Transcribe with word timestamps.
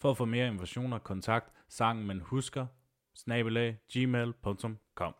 For 0.00 0.10
at 0.10 0.16
få 0.16 0.24
mere 0.24 0.46
informationer, 0.46 0.98
kontakt 0.98 1.52
sangen 1.68 2.06
man 2.06 2.20
husker, 2.20 2.66
snabelag, 3.14 3.76
gmail.com. 3.92 5.16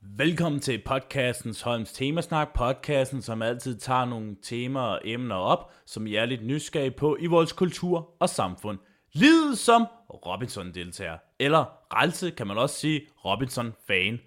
Velkommen 0.00 0.60
til 0.60 0.82
podcastens 0.84 1.62
Holms 1.62 1.92
Temasnak, 1.92 2.54
podcasten, 2.54 3.22
som 3.22 3.42
altid 3.42 3.78
tager 3.78 4.04
nogle 4.04 4.36
temaer 4.42 4.84
og 4.84 5.00
emner 5.04 5.34
op, 5.34 5.72
som 5.84 6.06
I 6.06 6.14
er 6.14 6.24
lidt 6.24 6.46
nysgerrige 6.46 6.90
på 6.90 7.16
i 7.20 7.26
vores 7.26 7.52
kultur 7.52 8.16
og 8.18 8.28
samfund. 8.28 8.78
Livet 9.12 9.58
som 9.58 9.86
Robinson-deltager, 10.10 11.18
eller 11.38 11.64
Ralse 11.94 12.30
kan 12.30 12.46
man 12.46 12.58
også 12.58 12.76
sige 12.76 13.06
Robinson-fan. 13.24 14.20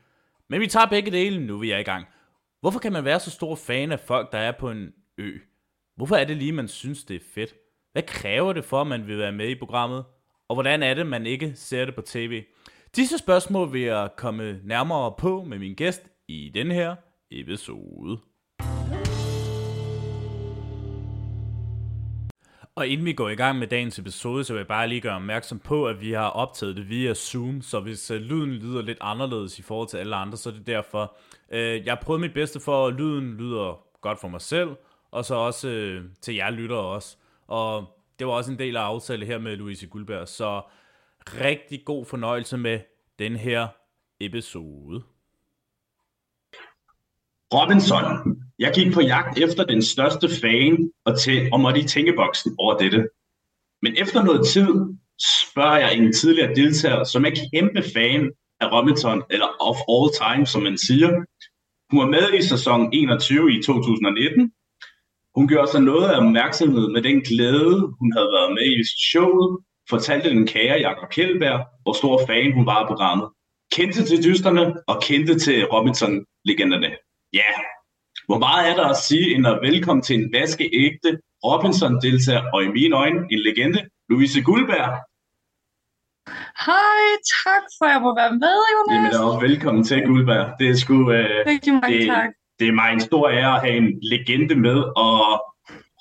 Men 0.48 0.62
vi 0.62 0.68
tager 0.68 0.86
begge 0.86 1.12
dele, 1.12 1.46
nu 1.46 1.58
vi 1.58 1.72
er 1.72 1.78
i 1.78 1.84
gang. 1.84 2.06
Hvorfor 2.60 2.80
kan 2.80 2.94
man 2.94 3.06
være 3.06 3.20
så 3.20 3.32
stor 3.32 3.56
fan 3.56 3.92
af 3.92 4.00
folk, 4.00 4.32
der 4.32 4.38
er 4.38 4.52
på 4.60 4.72
en 4.72 4.94
ø? 5.18 5.38
Hvorfor 5.96 6.16
er 6.16 6.26
det 6.26 6.38
lige, 6.38 6.52
man 6.52 6.68
synes, 6.68 7.04
det 7.04 7.16
er 7.16 7.26
fedt? 7.34 7.54
Hvad 8.00 8.08
kræver 8.08 8.54
det 8.54 8.66
for, 8.66 8.82
at 8.82 8.88
man 8.88 9.08
vil 9.08 9.18
være 9.18 9.32
med 9.32 9.50
i 9.50 9.56
programmet? 9.56 10.04
Og 10.50 10.56
hvordan 10.56 10.84
er 10.84 10.94
det, 10.94 11.08
man 11.08 11.26
ikke 11.26 11.52
ser 11.56 11.86
det 11.86 11.96
på 11.96 12.02
tv? 12.02 12.44
Disse 12.96 13.18
spørgsmål 13.18 13.74
vil 13.74 13.82
jeg 13.82 14.10
komme 14.18 14.60
nærmere 14.64 15.14
på 15.18 15.44
med 15.44 15.60
min 15.60 15.76
gæst 15.76 16.02
i 16.28 16.52
den 16.54 16.72
her 16.72 16.96
episode. 17.32 18.20
Og 22.76 22.88
inden 22.88 23.06
vi 23.06 23.14
går 23.14 23.30
i 23.30 23.36
gang 23.36 23.60
med 23.60 23.68
dagens 23.68 24.00
episode, 24.00 24.44
så 24.44 24.54
vil 24.54 24.60
jeg 24.60 24.68
bare 24.68 24.88
lige 24.88 25.02
gøre 25.02 25.16
opmærksom 25.16 25.60
på, 25.60 25.88
at 25.88 26.02
vi 26.02 26.12
har 26.12 26.28
optaget 26.28 26.78
det 26.78 26.90
via 26.90 27.14
Zoom, 27.14 27.62
så 27.62 27.80
hvis 27.80 28.12
øh, 28.12 28.22
lyden 28.22 28.52
lyder 28.52 28.82
lidt 28.82 28.98
anderledes 29.02 29.60
i 29.60 29.62
forhold 29.62 29.88
til 29.88 29.98
alle 29.98 30.16
andre, 30.16 30.38
så 30.38 30.50
er 30.50 30.54
det 30.54 30.68
derfor. 30.68 31.18
Øh, 31.52 31.86
jeg 31.86 31.94
har 31.94 32.02
prøvet 32.02 32.22
mit 32.22 32.34
bedste 32.34 32.60
for, 32.60 32.88
at 32.88 32.94
lyden 32.94 33.38
lyder 33.38 33.82
godt 34.02 34.20
for 34.20 34.28
mig 34.28 34.42
selv, 34.42 34.70
og 35.12 35.26
så 35.26 35.36
også 35.36 35.70
øh, 35.70 36.04
til 36.22 36.36
jer 36.36 36.50
lyttere 36.50 36.80
også. 36.80 37.18
Og 37.50 37.86
det 38.20 38.28
var 38.28 38.34
også 38.34 38.52
en 38.52 38.60
del 38.60 38.78
af 38.78 38.82
aftalen 38.82 39.28
her 39.28 39.38
med 39.38 39.56
Louise 39.56 39.88
Guldberg, 39.88 40.28
så 40.28 40.62
rigtig 41.26 41.86
god 41.86 42.06
fornøjelse 42.06 42.58
med 42.58 42.80
den 43.20 43.36
her 43.36 43.68
episode. 44.20 45.04
Robinson. 47.54 48.06
Jeg 48.60 48.72
gik 48.76 48.94
på 48.94 49.02
jagt 49.02 49.40
efter 49.40 49.66
den 49.66 49.82
største 49.82 50.30
fan 50.42 50.92
og, 51.06 51.20
til, 51.20 51.50
og 51.54 51.60
måtte 51.60 51.80
i 51.80 51.84
tænkeboksen 51.84 52.56
over 52.60 52.78
dette. 52.78 53.08
Men 53.82 53.96
efter 53.98 54.24
noget 54.24 54.48
tid 54.48 54.70
spørger 55.50 55.78
jeg 55.78 55.96
en 55.96 56.14
tidligere 56.14 56.56
deltager, 56.56 57.04
som 57.04 57.26
er 57.26 57.32
kæmpe 57.54 57.84
fan 57.94 58.32
af 58.60 58.72
Robinson, 58.72 59.24
eller 59.30 59.48
of 59.60 59.78
all 59.94 60.08
time, 60.24 60.46
som 60.46 60.62
man 60.62 60.78
siger. 60.78 61.10
Hun 61.92 62.00
var 62.00 62.08
med 62.08 62.34
i 62.40 62.42
sæson 62.42 62.90
21 62.94 63.54
i 63.54 63.64
2019, 63.64 64.52
hun 65.40 65.48
gjorde 65.48 65.72
sig 65.72 65.82
noget 65.82 66.06
af 66.10 66.18
opmærksomhed 66.18 66.86
med 66.96 67.02
den 67.02 67.18
glæde, 67.30 67.76
hun 68.00 68.10
havde 68.16 68.32
været 68.38 68.52
med 68.58 68.68
i 68.80 68.84
showet, 69.10 69.50
fortalte 69.90 70.30
den 70.30 70.48
kære 70.48 70.80
Jakob 70.88 71.10
Kjellberg, 71.10 71.60
hvor 71.84 71.94
stor 72.02 72.16
fan 72.28 72.54
hun 72.58 72.66
var 72.66 72.80
af 72.84 72.88
programmet. 72.88 73.28
Kendte 73.76 74.02
til 74.10 74.24
dysterne 74.28 74.64
og 74.92 74.96
kendte 75.08 75.40
til 75.46 75.58
Robinson-legenderne. 75.74 76.90
Ja, 77.34 77.50
hvor 78.28 78.40
meget 78.46 78.70
er 78.70 78.76
der 78.76 78.88
at 78.94 78.98
sige 79.08 79.36
end 79.36 79.48
at 79.48 79.60
velkommen 79.68 80.04
til 80.04 80.16
en 80.20 80.34
vaskeægte 80.34 81.10
Robinson-deltager, 81.46 82.44
og 82.54 82.60
i 82.64 82.70
mine 82.78 82.96
øjne 82.96 83.20
en 83.34 83.40
legende, 83.48 83.82
Louise 84.10 84.42
Guldberg. 84.48 84.90
Hej, 86.66 87.02
tak 87.44 87.64
for 87.78 87.86
at 87.86 87.92
jeg 87.96 88.02
må 88.06 88.12
være 88.22 88.34
med, 88.44 88.58
Jonas. 88.74 88.96
Jamen, 88.96 89.12
er 89.20 89.24
også 89.30 89.42
velkommen 89.48 89.84
til, 89.84 90.00
Guldberg. 90.08 90.46
Det 90.60 90.68
er 90.70 90.76
sgu... 90.84 90.96
Øh, 91.12 91.46
Rigtig 91.54 91.74
mange 91.74 91.98
det, 91.98 92.08
tak 92.08 92.39
det 92.60 92.68
er 92.68 92.80
mig 92.82 92.90
en 92.94 93.00
stor 93.00 93.30
ære 93.30 93.56
at 93.56 93.62
have 93.62 93.78
en 93.78 94.00
legende 94.02 94.56
med, 94.56 94.78
og 95.08 95.20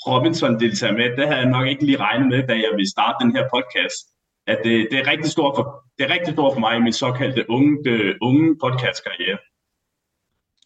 Robinson 0.07 0.61
deltager 0.61 0.93
med. 0.93 1.17
Det 1.17 1.27
havde 1.29 1.41
jeg 1.45 1.51
nok 1.57 1.67
ikke 1.69 1.85
lige 1.85 2.01
regnet 2.07 2.29
med, 2.29 2.41
da 2.49 2.55
jeg 2.65 2.71
ville 2.79 2.91
starte 2.97 3.17
den 3.25 3.33
her 3.37 3.45
podcast. 3.55 3.99
At 4.47 4.59
det, 4.65 4.89
det, 4.91 4.99
er, 4.99 5.07
rigtig 5.13 5.31
stort 5.31 5.53
for, 5.57 5.65
det 5.99 6.03
er 6.07 6.11
rigtig 6.17 6.33
stort 6.37 6.53
for 6.55 6.61
mig 6.61 6.77
i 6.77 6.81
min 6.87 6.93
såkaldte 6.93 7.51
unge, 7.51 7.73
de, 7.85 8.15
unge 8.23 8.57
podcastkarriere. 8.63 9.39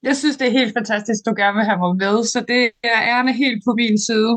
Jeg 0.02 0.16
synes, 0.16 0.36
det 0.36 0.46
er 0.46 0.58
helt 0.60 0.74
fantastisk, 0.78 1.20
du 1.26 1.34
gerne 1.42 1.56
vil 1.58 1.68
have 1.70 1.80
mig 1.84 1.96
med, 2.04 2.24
så 2.32 2.38
det 2.52 2.62
er 2.94 3.00
ærende 3.12 3.32
helt 3.32 3.62
på 3.66 3.72
min 3.80 3.98
side. 4.08 4.32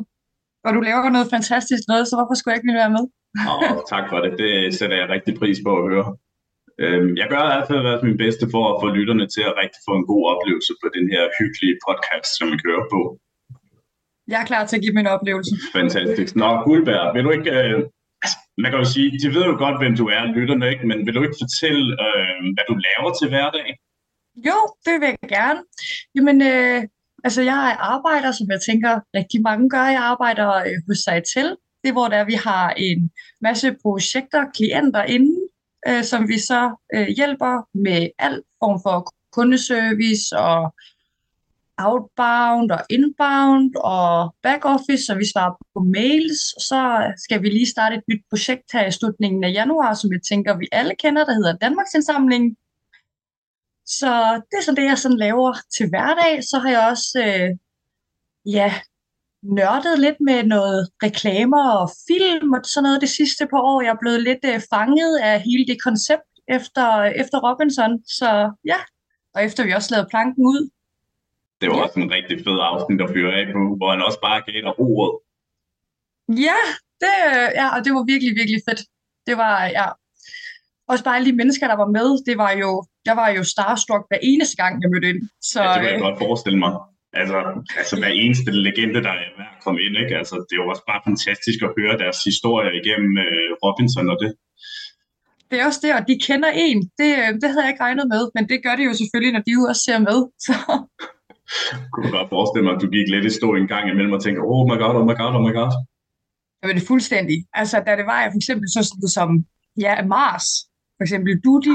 Og 0.66 0.74
du 0.76 0.80
laver 0.90 1.10
noget 1.10 1.28
fantastisk 1.36 1.84
noget, 1.88 2.08
så 2.08 2.16
hvorfor 2.16 2.36
skulle 2.36 2.52
jeg 2.52 2.58
ikke 2.60 2.70
ville 2.70 2.84
være 2.84 2.96
med? 2.98 3.06
oh, 3.54 3.78
tak 3.94 4.06
for 4.10 4.20
det. 4.24 4.32
Det 4.44 4.54
sætter 4.78 4.98
jeg 5.02 5.10
rigtig 5.10 5.34
pris 5.42 5.58
på 5.66 5.72
at 5.78 5.84
høre. 5.92 6.08
Øhm, 6.84 7.12
jeg 7.22 7.28
gør 7.32 7.42
i 7.46 7.52
hvert 7.54 7.68
fald 7.70 8.04
min 8.10 8.18
bedste 8.24 8.46
for 8.54 8.64
at 8.72 8.78
få 8.82 8.88
lytterne 8.98 9.26
til 9.36 9.44
at 9.50 9.58
rigtig 9.62 9.82
få 9.88 9.94
en 10.00 10.06
god 10.12 10.24
oplevelse 10.34 10.74
på 10.82 10.88
den 10.96 11.06
her 11.14 11.24
hyggelige 11.40 11.76
podcast, 11.88 12.32
som 12.38 12.48
vi 12.54 12.58
kører 12.66 12.86
på. 12.94 13.02
Jeg 14.32 14.38
er 14.42 14.48
klar 14.52 14.64
til 14.66 14.76
at 14.78 14.84
give 14.86 14.98
min 15.00 15.14
oplevelse. 15.16 15.54
Fantastisk. 15.80 16.32
Nå, 16.42 16.50
Guldberg, 16.66 17.06
vil 17.16 17.24
du 17.28 17.32
ikke... 17.38 17.52
Øh, 17.60 17.80
altså, 18.24 18.38
man 18.64 18.70
kan 18.72 18.80
jo 18.84 18.88
sige, 18.96 19.08
de 19.24 19.28
ved 19.36 19.44
jo 19.52 19.56
godt, 19.64 19.78
hvem 19.82 19.96
du 20.02 20.06
er, 20.18 20.24
lytterne, 20.38 20.66
ikke? 20.74 20.88
men 20.90 20.98
vil 21.06 21.16
du 21.16 21.22
ikke 21.26 21.42
fortælle, 21.44 21.86
øh, 22.06 22.38
hvad 22.56 22.66
du 22.70 22.76
laver 22.88 23.12
til 23.20 23.28
hverdag? 23.34 23.68
Jo, 24.48 24.58
det 24.86 24.96
vil 25.02 25.10
jeg 25.16 25.30
gerne. 25.38 25.60
Jamen, 26.16 26.38
øh, 26.52 26.80
altså 27.28 27.42
jeg 27.52 27.60
er 27.72 27.76
arbejder, 27.96 28.32
som 28.32 28.48
jeg 28.54 28.62
tænker 28.70 28.94
rigtig 29.20 29.40
mange 29.50 29.70
gør. 29.70 29.86
Jeg 29.98 30.04
arbejder 30.14 30.50
øh, 30.68 30.78
hos 30.88 30.98
Seitel. 31.06 31.50
Det 31.82 31.90
er, 31.90 31.98
hvor 32.00 32.08
der 32.08 32.32
vi 32.32 32.38
har 32.50 32.66
en 32.88 33.12
masse 33.42 33.68
projekter, 33.84 34.42
klienter 34.58 35.04
inden, 35.04 35.35
øh, 35.88 36.04
som 36.04 36.28
vi 36.28 36.40
så 36.40 36.76
øh, 36.94 37.08
hjælper 37.08 37.78
med 37.78 38.10
al 38.20 38.42
form 38.60 38.80
for 38.84 39.14
kundeservice 39.32 40.38
og 40.38 40.74
outbound 41.78 42.72
og 42.72 42.82
inbound 42.90 43.76
og 43.76 44.36
backoffice, 44.44 45.06
så 45.06 45.16
vi 45.16 45.26
svarer 45.34 45.54
på 45.74 45.80
mails. 45.80 46.40
Så 46.70 47.14
skal 47.18 47.42
vi 47.44 47.50
lige 47.50 47.74
starte 47.76 47.96
et 47.96 48.04
nyt 48.10 48.24
projekt 48.30 48.68
her 48.74 48.88
i 48.88 48.92
slutningen 48.92 49.44
af 49.44 49.52
januar, 49.52 49.94
som 49.94 50.14
jeg 50.14 50.22
tænker, 50.30 50.58
vi 50.58 50.68
alle 50.72 50.96
kender, 50.96 51.26
der 51.26 51.34
hedder 51.34 51.58
Danmarks 51.58 51.94
Indsamling. 51.94 52.58
Så 53.86 54.42
det 54.52 54.58
er 54.58 54.64
sådan 54.64 54.76
det, 54.76 54.90
jeg 54.90 54.98
sådan 54.98 55.18
laver 55.18 55.54
til 55.78 55.90
hverdag. 55.90 56.44
Så 56.44 56.60
har 56.60 56.70
jeg 56.70 56.90
også 56.90 57.20
øh, 57.28 57.50
ja, 58.54 58.74
nørdet 59.60 60.00
lidt 60.00 60.20
med 60.20 60.44
noget 60.44 60.90
reklamer 61.04 61.64
og 61.82 61.88
film 62.10 62.54
og 62.54 62.62
sådan 62.64 62.84
noget 62.84 63.02
det 63.02 63.10
sidste 63.10 63.44
par 63.52 63.62
år. 63.72 63.82
Jeg 63.82 63.92
er 63.96 64.02
blevet 64.04 64.22
lidt 64.30 64.44
øh, 64.52 64.60
fanget 64.74 65.14
af 65.30 65.36
hele 65.42 65.66
det 65.72 65.78
koncept 65.88 66.30
efter, 66.58 66.88
efter 67.22 67.38
Robinson. 67.46 67.92
Så 68.20 68.30
ja, 68.72 68.80
og 69.34 69.40
efter 69.48 69.66
vi 69.66 69.72
også 69.72 69.90
lavede 69.94 70.12
planken 70.14 70.44
ud. 70.54 70.62
Det 71.62 71.70
var 71.70 71.78
ja. 71.78 71.84
også 71.84 72.00
en 72.00 72.12
rigtig 72.18 72.38
fed 72.46 72.58
afsnit 72.70 73.02
at 73.02 73.10
fyre 73.14 73.32
af 73.40 73.46
på, 73.56 73.62
hvor 73.78 73.90
han 73.94 74.02
også 74.08 74.20
bare 74.28 74.40
gav 74.48 74.62
dig 74.68 74.76
ordet. 74.92 75.14
Ja, 76.48 76.62
det, 77.02 77.16
ja, 77.60 77.68
og 77.76 77.80
det 77.86 77.92
var 77.98 78.04
virkelig, 78.12 78.32
virkelig 78.42 78.62
fedt. 78.70 78.82
Det 79.28 79.36
var, 79.44 79.56
ja, 79.80 79.88
også 80.92 81.04
bare 81.04 81.16
alle 81.16 81.30
de 81.32 81.40
mennesker, 81.42 81.68
der 81.68 81.78
var 81.84 81.90
med, 81.98 82.10
det 82.28 82.38
var 82.44 82.52
jo, 82.64 82.72
jeg 83.06 83.16
var 83.22 83.30
jo 83.38 83.44
starstruck 83.54 84.04
hver 84.10 84.22
eneste 84.30 84.56
gang, 84.62 84.74
jeg 84.82 84.90
mødte 84.94 85.10
ind. 85.10 85.22
Så, 85.52 85.60
ja, 85.64 85.70
det 85.74 85.82
kan 85.82 85.90
jeg 85.90 86.02
øh, 86.02 86.08
godt 86.08 86.18
forestille 86.26 86.60
mig. 86.66 86.72
Altså, 87.22 87.38
altså 87.80 87.96
hver 88.00 88.14
eneste 88.24 88.52
legende, 88.68 89.00
der 89.08 89.14
er 89.22 89.30
værd 89.40 89.54
at 89.58 89.64
komme 89.66 89.80
ind, 89.86 89.96
ikke? 90.04 90.14
Altså, 90.22 90.36
det 90.46 90.54
er 90.54 90.62
jo 90.64 90.70
også 90.74 90.86
bare 90.92 91.02
fantastisk 91.10 91.60
at 91.68 91.74
høre 91.78 91.96
deres 92.04 92.20
historier 92.30 92.72
igennem 92.82 93.12
uh, 93.26 93.50
Robinson 93.64 94.08
og 94.14 94.18
det. 94.24 94.32
Det 95.50 95.56
er 95.60 95.66
også 95.70 95.82
det, 95.86 95.92
og 95.98 96.04
de 96.10 96.16
kender 96.28 96.52
en. 96.66 96.80
Det, 97.00 97.12
øh, 97.22 97.30
det 97.42 97.48
havde 97.52 97.64
jeg 97.66 97.72
ikke 97.74 97.86
regnet 97.88 98.08
med, 98.14 98.24
men 98.36 98.44
det 98.52 98.58
gør 98.66 98.76
det 98.76 98.86
jo 98.90 98.94
selvfølgelig, 99.02 99.34
når 99.36 99.44
de 99.48 99.54
også 99.72 99.84
ser 99.88 100.00
med. 100.10 100.20
Så. 100.46 100.56
Kunne 101.92 102.06
du 102.08 102.12
godt 102.18 102.30
forestille 102.36 102.66
mig, 102.66 102.74
at 102.76 102.82
du 102.84 102.90
gik 102.96 103.08
lidt 103.14 103.26
i 103.30 103.32
stå 103.40 103.48
en 103.62 103.68
gang 103.74 103.86
imellem 103.92 104.14
og 104.18 104.22
tænkte, 104.24 104.42
oh 104.54 104.64
my 104.70 104.78
god, 104.84 104.96
oh 105.00 105.06
my 105.10 105.16
god, 105.22 105.34
oh 105.38 105.44
my 105.48 105.54
god. 105.60 105.72
Jeg 106.62 106.76
det 106.80 106.88
fuldstændig. 106.94 107.38
Altså, 107.54 107.76
da 107.88 107.92
det 108.00 108.06
var 108.12 108.20
jeg 108.22 108.30
for 108.34 108.40
eksempel 108.42 108.68
så 108.76 108.82
sådan 108.90 109.10
som, 109.18 109.30
ja, 109.86 109.94
Mars, 110.16 110.48
for 110.98 111.04
eksempel 111.08 111.32
Dudi, 111.46 111.74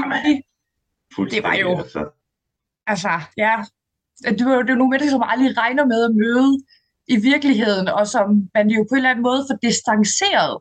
det 1.33 1.43
var 1.43 1.55
jo, 1.63 1.69
altså. 1.77 2.01
altså, 2.87 3.13
ja, 4.25 4.29
det 4.29 4.39
det 4.39 4.45
var 4.47 4.79
nogle 4.81 4.89
mennesker, 4.89 5.11
som 5.11 5.29
aldrig 5.33 5.57
regner 5.57 5.85
med 5.85 6.01
at 6.07 6.15
møde 6.23 6.51
i 7.07 7.17
virkeligheden, 7.29 7.87
og 7.87 8.07
som 8.07 8.25
man 8.55 8.69
jo 8.69 8.79
på 8.89 8.93
en 8.93 8.97
eller 8.97 9.09
anden 9.09 9.27
måde 9.29 9.41
får 9.49 9.57
distanceret. 9.67 10.53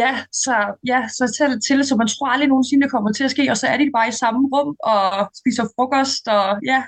Ja, 0.00 0.12
så, 0.32 0.54
ja, 0.86 1.00
så 1.16 1.24
til, 1.36 1.50
til, 1.66 1.84
så 1.84 1.96
man 1.96 2.08
tror 2.08 2.28
aldrig 2.28 2.48
nogensinde, 2.48 2.82
det 2.84 2.90
kommer 2.90 3.12
til 3.12 3.24
at 3.24 3.30
ske, 3.30 3.50
og 3.50 3.56
så 3.56 3.66
er 3.66 3.76
de 3.76 3.90
bare 3.96 4.08
i 4.08 4.18
samme 4.22 4.40
rum 4.52 4.70
og 4.92 5.30
spiser 5.40 5.64
frokost, 5.74 6.24
og 6.28 6.46
ja. 6.70 6.80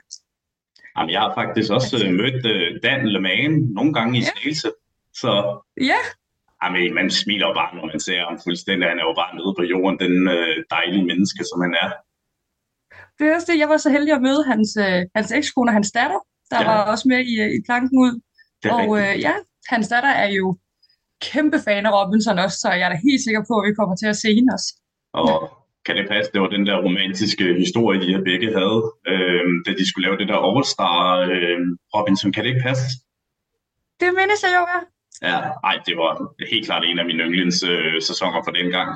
Jamen, 0.97 1.11
jeg 1.15 1.21
har 1.21 1.33
faktisk 1.41 1.69
også 1.77 1.95
uh, 2.05 2.15
mødt 2.21 2.43
uh, 2.53 2.69
Dan 2.85 3.09
Lemaine 3.15 3.57
nogle 3.79 3.93
gange 3.97 4.13
i 4.19 4.21
ja. 4.21 4.27
Slagelse, 4.27 4.71
så 5.21 5.31
ja. 5.91 6.01
Jamen, 6.63 6.95
man 6.95 7.11
smiler 7.11 7.55
bare, 7.61 7.77
når 7.77 7.87
man 7.93 8.01
ser 8.01 8.21
ham 8.29 8.39
fuldstændig. 8.47 8.89
Han 8.89 8.99
er 8.99 9.07
jo 9.11 9.15
bare 9.23 9.37
nede 9.39 9.53
på 9.59 9.65
jorden, 9.73 9.99
den 10.05 10.17
øh, 10.37 10.57
dejlige 10.77 11.05
menneske, 11.11 11.43
som 11.51 11.59
han 11.65 11.75
er. 11.85 11.89
Det 13.19 13.25
er 13.27 13.35
også 13.35 13.53
det. 13.53 13.59
Jeg 13.59 13.69
var 13.69 13.77
så 13.77 13.91
heldig 13.91 14.13
at 14.15 14.23
møde 14.23 14.45
hans, 14.45 14.77
øh, 14.85 15.03
hans 15.17 15.33
ekskone 15.33 15.71
og 15.71 15.75
hans 15.79 15.91
datter, 15.93 16.21
der 16.51 16.61
ja. 16.61 16.67
var 16.71 16.81
også 16.93 17.09
med 17.09 17.21
i, 17.33 17.35
øh, 17.45 17.51
i 17.59 17.61
planken 17.67 17.99
ud. 18.05 18.13
Og 18.71 18.89
øh, 19.01 19.21
ja, 19.27 19.35
hans 19.69 19.89
datter 19.89 20.09
er 20.09 20.31
jo 20.41 20.59
kæmpe 21.23 21.59
fan 21.67 21.87
af 21.87 21.93
Robinson 21.99 22.39
også, 22.39 22.57
så 22.63 22.69
jeg 22.71 22.87
er 22.89 22.93
da 22.93 22.99
helt 23.09 23.23
sikker 23.27 23.43
på, 23.49 23.55
at 23.59 23.67
vi 23.69 23.75
kommer 23.75 23.97
til 23.97 24.07
at 24.07 24.17
se 24.17 24.29
hende 24.35 24.53
også. 24.57 24.71
Og 25.13 25.31
kan 25.87 25.97
det 25.97 26.09
passe, 26.09 26.33
det 26.33 26.41
var 26.41 26.51
den 26.57 26.67
der 26.67 26.77
romantiske 26.87 27.47
historie, 27.65 28.01
de 28.01 28.13
her 28.15 28.23
begge 28.31 28.49
havde, 28.59 28.81
øh, 29.13 29.45
da 29.67 29.71
de 29.79 29.89
skulle 29.89 30.07
lave 30.07 30.19
det 30.21 30.29
der 30.33 30.39
All-Star 30.49 30.97
øh, 31.35 31.61
Robinson. 31.95 32.33
Kan 32.33 32.43
det 32.45 32.51
ikke 32.51 32.67
passe? 32.69 32.85
Det 34.01 34.09
mindes 34.19 34.41
jeg 34.47 34.53
jo, 34.59 34.65
ja. 34.75 34.81
Ja, 35.29 35.39
ej, 35.69 35.77
det 35.87 35.97
var 35.97 36.13
helt 36.53 36.67
klart 36.67 36.85
en 36.85 36.99
af 36.99 37.07
mine 37.07 37.23
yndlingssæsoner 37.23 37.95
øh, 37.95 38.03
sæsoner 38.03 38.41
for 38.45 38.51
den 38.59 38.71
gang. 38.77 38.91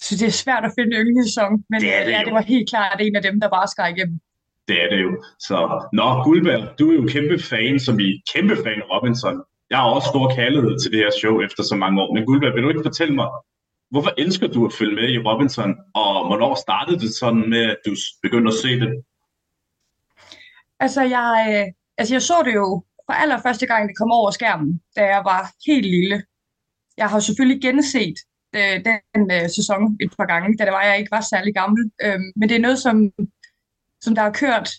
Så 0.00 0.16
det 0.16 0.26
er 0.26 0.36
svært 0.44 0.64
at 0.64 0.72
finde 0.78 0.96
en 0.96 1.00
yndlingssæson, 1.00 1.64
men 1.70 1.80
det, 1.80 1.94
er 1.96 2.04
det, 2.04 2.12
ja, 2.12 2.22
det 2.24 2.32
var 2.32 2.40
helt 2.42 2.68
klart 2.68 3.00
en 3.00 3.16
af 3.16 3.22
dem, 3.22 3.40
der 3.40 3.48
bare 3.48 3.68
skar 3.68 3.86
igennem. 3.86 4.20
Det 4.68 4.76
er 4.82 4.88
det 4.92 5.02
jo. 5.02 5.10
Så, 5.38 5.56
nå, 5.92 6.22
Guldberg, 6.24 6.78
du 6.78 6.90
er 6.90 6.94
jo 6.94 7.04
kæmpe 7.14 7.42
fan, 7.42 7.80
som 7.80 7.98
vi 7.98 8.22
kæmpe 8.34 8.56
fan 8.64 8.82
af 8.82 8.90
Robinson. 8.94 9.42
Jeg 9.70 9.78
har 9.78 9.88
også 9.96 10.08
stor 10.08 10.34
kærlighed 10.34 10.78
til 10.78 10.90
det 10.92 10.98
her 10.98 11.10
show 11.20 11.40
efter 11.40 11.62
så 11.62 11.76
mange 11.76 12.02
år. 12.02 12.14
Men 12.14 12.26
Guldberg, 12.26 12.54
vil 12.54 12.62
du 12.62 12.68
ikke 12.68 12.88
fortælle 12.90 13.14
mig, 13.14 13.28
hvorfor 13.90 14.12
elsker 14.18 14.46
du 14.46 14.66
at 14.66 14.72
følge 14.72 14.94
med 14.94 15.08
i 15.08 15.18
Robinson, 15.18 15.76
og 15.94 16.26
hvornår 16.28 16.54
startede 16.54 16.98
det 17.00 17.14
sådan 17.14 17.50
med, 17.50 17.62
at 17.62 17.78
du 17.86 17.92
begyndte 18.22 18.48
at 18.48 18.60
se 18.64 18.80
det? 18.80 18.90
Altså, 20.80 21.02
jeg, 21.02 21.30
øh, 21.50 21.66
altså, 21.98 22.14
jeg 22.14 22.22
så 22.22 22.34
det 22.44 22.54
jo 22.54 22.84
for 23.06 23.12
allerførste 23.12 23.66
gang, 23.66 23.88
det 23.88 23.98
kom 23.98 24.10
over 24.12 24.30
skærmen, 24.30 24.80
da 24.96 25.02
jeg 25.14 25.22
var 25.24 25.52
helt 25.66 25.86
lille. 25.86 26.22
Jeg 26.96 27.08
har 27.08 27.20
selvfølgelig 27.20 27.62
genset 27.62 28.18
øh, 28.56 28.84
den 28.84 29.30
øh, 29.30 29.48
sæson 29.56 29.96
et 30.00 30.12
par 30.18 30.26
gange, 30.26 30.56
da 30.56 30.64
det 30.64 30.72
var, 30.72 30.84
jeg 30.84 30.98
ikke 30.98 31.10
var 31.10 31.20
særlig 31.20 31.54
gammel. 31.54 31.90
Øh, 32.02 32.20
men 32.36 32.48
det 32.48 32.56
er 32.56 32.60
noget, 32.66 32.78
som, 32.78 33.12
som 34.00 34.14
der 34.14 34.22
har 34.22 34.32
kørt 34.32 34.70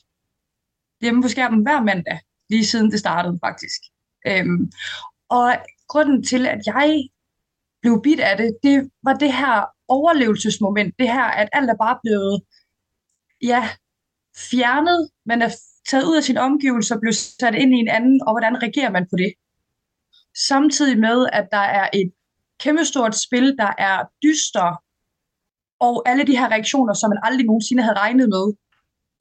hjemme 1.01 1.21
på 1.21 1.27
skærmen 1.27 1.61
hver 1.61 1.81
mandag, 1.81 2.19
lige 2.49 2.65
siden 2.65 2.91
det 2.91 2.99
startede 2.99 3.39
faktisk. 3.45 3.81
Øh, 4.27 4.45
og 5.29 5.55
grunden 5.87 6.23
til, 6.23 6.47
at 6.47 6.59
jeg 6.65 7.09
blev 7.81 8.01
bit 8.03 8.19
af 8.19 8.37
det, 8.37 8.57
det 8.63 8.91
var 9.03 9.13
det 9.13 9.33
her 9.33 9.65
overlevelsesmoment. 9.87 10.95
Det 10.99 11.07
her, 11.07 11.23
at 11.23 11.49
alt 11.53 11.69
er 11.69 11.75
bare 11.75 11.99
blevet 12.03 12.41
ja, 13.41 13.69
fjernet. 14.51 15.09
Man 15.25 15.41
er 15.41 15.49
taget 15.89 16.05
ud 16.05 16.17
af 16.17 16.23
sin 16.23 16.37
omgivelser 16.37 16.99
blev 16.99 17.13
sat 17.13 17.55
ind 17.55 17.73
i 17.75 17.79
en 17.79 17.87
anden, 17.87 18.21
og 18.27 18.33
hvordan 18.33 18.63
reagerer 18.63 18.91
man 18.91 19.07
på 19.09 19.15
det? 19.15 19.33
Samtidig 20.47 20.99
med, 20.99 21.27
at 21.33 21.47
der 21.51 21.65
er 21.79 21.89
et 21.93 22.11
kæmpestort 22.63 23.15
spil, 23.15 23.57
der 23.57 23.71
er 23.77 23.97
dyster, 24.23 24.83
og 25.79 26.09
alle 26.09 26.23
de 26.27 26.37
her 26.37 26.49
reaktioner, 26.49 26.93
som 26.93 27.09
man 27.09 27.19
aldrig 27.23 27.45
nogensinde 27.45 27.83
havde 27.83 27.99
regnet 27.99 28.29
med, 28.29 28.45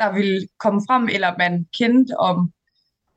der 0.00 0.12
ville 0.12 0.48
komme 0.58 0.80
frem, 0.88 1.08
eller 1.08 1.38
man 1.38 1.66
kendte 1.78 2.12
om, 2.18 2.52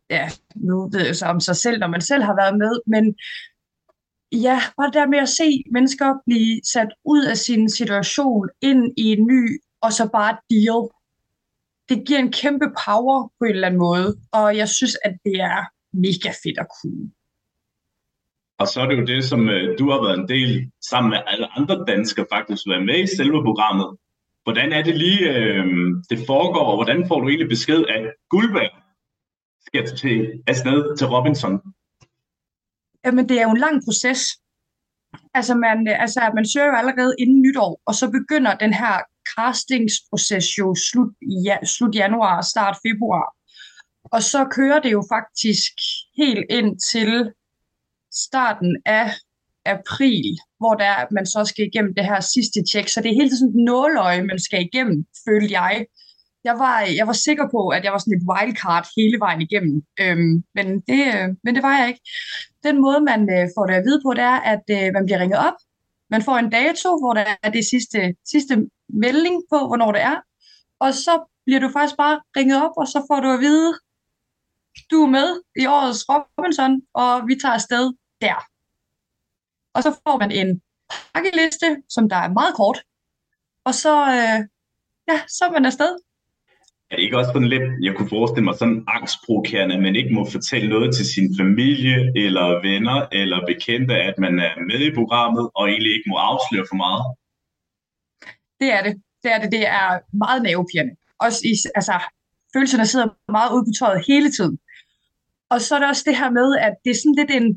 ja, 0.09 0.29
nu 0.55 0.89
ved 0.91 1.05
jeg 1.05 1.15
så 1.15 1.25
om 1.25 1.39
sig 1.39 1.55
selv, 1.55 1.79
når 1.79 1.87
man 1.87 2.01
selv 2.01 2.23
har 2.23 2.35
været 2.35 2.57
med, 2.57 2.73
men 2.87 3.15
ja, 4.31 4.61
bare 4.77 4.87
det 4.87 4.93
der 4.93 5.07
med 5.07 5.19
at 5.19 5.29
se 5.29 5.63
mennesker 5.71 6.13
blive 6.25 6.61
sat 6.73 6.91
ud 7.05 7.23
af 7.25 7.37
sin 7.37 7.69
situation, 7.69 8.49
ind 8.61 8.93
i 8.97 9.05
en 9.11 9.27
ny, 9.27 9.61
og 9.81 9.93
så 9.93 10.09
bare 10.09 10.37
deal. 10.49 10.81
Det 11.89 12.07
giver 12.07 12.19
en 12.19 12.31
kæmpe 12.31 12.65
power 12.85 13.27
på 13.39 13.45
en 13.45 13.51
eller 13.51 13.67
anden 13.67 13.79
måde, 13.79 14.17
og 14.31 14.57
jeg 14.57 14.69
synes, 14.69 14.97
at 15.05 15.13
det 15.25 15.35
er 15.41 15.59
mega 15.93 16.29
fedt 16.43 16.59
at 16.59 16.67
kunne. 16.81 17.11
Og 18.63 18.69
så 18.69 18.81
er 18.81 18.87
det 18.87 18.97
jo 19.01 19.05
det, 19.05 19.23
som 19.31 19.49
øh, 19.49 19.79
du 19.79 19.85
har 19.91 19.99
været 20.05 20.19
en 20.19 20.29
del 20.35 20.71
sammen 20.89 21.09
med 21.09 21.19
alle 21.27 21.47
andre 21.57 21.75
danskere 21.87 22.25
faktisk 22.35 22.61
været 22.71 22.85
med 22.85 22.99
i 23.03 23.15
selve 23.17 23.39
programmet. 23.47 23.89
Hvordan 24.43 24.71
er 24.77 24.83
det 24.83 24.95
lige, 24.97 25.21
øh, 25.33 25.65
det 26.09 26.19
foregår, 26.27 26.65
og 26.71 26.75
hvordan 26.77 27.07
får 27.07 27.19
du 27.19 27.27
egentlig 27.27 27.49
besked 27.49 27.81
at 27.95 28.03
Guldberg 28.29 28.73
skal 29.67 29.97
til 29.97 30.17
afsted 30.47 30.97
til 30.97 31.07
Robinson? 31.07 31.53
Jamen, 33.05 33.29
det 33.29 33.35
er 33.39 33.43
jo 33.43 33.51
en 33.51 33.65
lang 33.65 33.77
proces. 33.85 34.21
Altså, 35.33 35.53
man, 35.55 35.77
øh, 35.89 36.01
altså, 36.01 36.31
man 36.35 36.45
søger 36.51 36.67
jo 36.67 36.75
allerede 36.81 37.15
inden 37.19 37.41
nytår, 37.41 37.81
og 37.85 37.93
så 37.95 38.05
begynder 38.17 38.53
den 38.55 38.73
her 38.73 38.95
castingsproces 39.33 40.57
jo 40.59 40.75
slut, 40.87 41.11
ja, 41.47 41.57
slut 41.65 41.95
januar, 41.95 42.41
start 42.41 42.77
februar. 42.87 43.25
Og 44.03 44.21
så 44.23 44.39
kører 44.57 44.79
det 44.79 44.91
jo 44.91 45.03
faktisk 45.15 45.73
helt 46.17 46.45
ind 46.49 46.79
til 46.91 47.33
starten 48.13 48.81
af 48.85 49.11
april, 49.65 50.37
hvor 50.57 50.73
der 50.73 50.93
at 50.93 51.11
man 51.11 51.25
så 51.25 51.45
skal 51.45 51.65
igennem 51.65 51.93
det 51.95 52.05
her 52.05 52.19
sidste 52.19 52.59
tjek. 52.71 52.87
Så 52.87 53.01
det 53.01 53.11
er 53.11 53.21
helt 53.21 53.33
sådan 53.33 53.49
et 53.49 53.65
nåløje, 53.65 54.23
man 54.23 54.39
skal 54.39 54.61
igennem, 54.61 55.05
følte 55.27 55.53
jeg 55.53 55.85
jeg 56.43 56.55
var, 56.59 56.79
jeg 56.99 57.07
var 57.07 57.13
sikker 57.13 57.47
på, 57.55 57.61
at 57.67 57.83
jeg 57.83 57.91
var 57.91 57.97
sådan 57.97 58.17
et 58.17 58.27
wildcard 58.29 58.85
hele 58.97 59.19
vejen 59.19 59.41
igennem, 59.41 59.75
øhm, 59.99 60.43
men, 60.55 60.67
det, 60.89 61.01
øh, 61.15 61.27
men 61.43 61.55
det 61.55 61.63
var 61.63 61.77
jeg 61.79 61.87
ikke. 61.87 62.03
Den 62.63 62.81
måde, 62.81 62.99
man 63.01 63.21
øh, 63.35 63.45
får 63.55 63.65
det 63.65 63.73
at 63.73 63.85
vide 63.87 64.01
på, 64.05 64.13
det 64.13 64.23
er, 64.33 64.39
at 64.53 64.65
øh, 64.77 64.93
man 64.93 65.05
bliver 65.05 65.19
ringet 65.19 65.39
op. 65.47 65.57
Man 66.09 66.21
får 66.21 66.37
en 66.37 66.49
dato, 66.49 66.89
hvor 67.01 67.13
der 67.13 67.25
er 67.43 67.49
det 67.49 67.65
sidste, 67.65 68.15
sidste 68.33 68.53
melding 68.89 69.37
på, 69.51 69.57
hvornår 69.67 69.91
det 69.91 70.01
er. 70.01 70.17
Og 70.79 70.93
så 70.93 71.13
bliver 71.45 71.59
du 71.59 71.69
faktisk 71.69 71.97
bare 71.97 72.21
ringet 72.37 72.57
op, 72.65 72.75
og 72.77 72.87
så 72.87 72.99
får 73.09 73.19
du 73.19 73.29
at 73.35 73.39
vide, 73.39 73.73
du 74.91 74.97
er 75.05 75.11
med 75.17 75.29
i 75.61 75.65
årets 75.65 76.05
Robinson, 76.09 76.81
og 76.93 77.27
vi 77.27 77.35
tager 77.41 77.53
afsted 77.53 77.85
der. 78.25 78.37
Og 79.75 79.83
så 79.83 79.91
får 80.03 80.17
man 80.23 80.31
en 80.31 80.49
pakkeliste, 81.13 81.69
som 81.89 82.09
der 82.09 82.19
er 82.25 82.29
meget 82.39 82.53
kort. 82.55 82.79
Og 83.67 83.73
så, 83.83 83.95
øh, 84.17 84.39
ja, 85.09 85.17
så 85.35 85.41
er 85.47 85.51
man 85.51 85.65
afsted 85.65 85.93
er 86.93 86.97
det 86.97 87.03
ikke 87.03 87.17
også 87.17 87.31
sådan 87.33 87.53
lidt, 87.55 87.67
jeg 87.85 87.93
kunne 87.95 88.13
forestille 88.17 88.47
mig 88.49 88.55
sådan 88.57 88.83
angstprovokerende, 88.87 89.75
at 89.75 89.83
man 89.87 89.95
ikke 89.95 90.13
må 90.17 90.21
fortælle 90.35 90.69
noget 90.69 90.95
til 90.95 91.05
sin 91.13 91.27
familie 91.39 91.97
eller 92.23 92.47
venner 92.67 92.97
eller 93.11 93.39
bekendte, 93.51 93.95
at 94.09 94.15
man 94.25 94.33
er 94.47 94.53
med 94.69 94.79
i 94.89 94.95
programmet 94.99 95.45
og 95.55 95.63
egentlig 95.69 95.91
ikke 95.97 96.09
må 96.11 96.17
afsløre 96.29 96.65
for 96.71 96.79
meget? 96.85 97.03
Det 98.61 98.69
er 98.77 98.81
det. 98.87 98.93
Det 99.23 99.29
er 99.35 99.39
det. 99.41 99.51
Det 99.51 99.63
er 99.67 99.87
meget 100.23 100.41
nervepirrende. 100.47 100.95
Også 101.25 101.39
i, 101.51 101.53
altså, 101.79 101.95
følelserne 102.53 102.85
sidder 102.85 103.07
meget 103.37 103.51
ude 103.53 103.65
på 103.67 103.73
tøjet 103.79 104.05
hele 104.07 104.29
tiden. 104.37 104.55
Og 105.53 105.61
så 105.61 105.75
er 105.75 105.79
der 105.79 105.87
også 105.93 106.05
det 106.09 106.17
her 106.21 106.29
med, 106.39 106.47
at 106.67 106.73
det 106.83 106.91
er 106.91 106.99
sådan 107.01 107.19
lidt 107.19 107.31
en, 107.37 107.47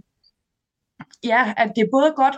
ja, 1.24 1.54
at 1.56 1.72
det 1.76 1.82
er 1.82 1.88
både 1.92 2.12
godt 2.16 2.36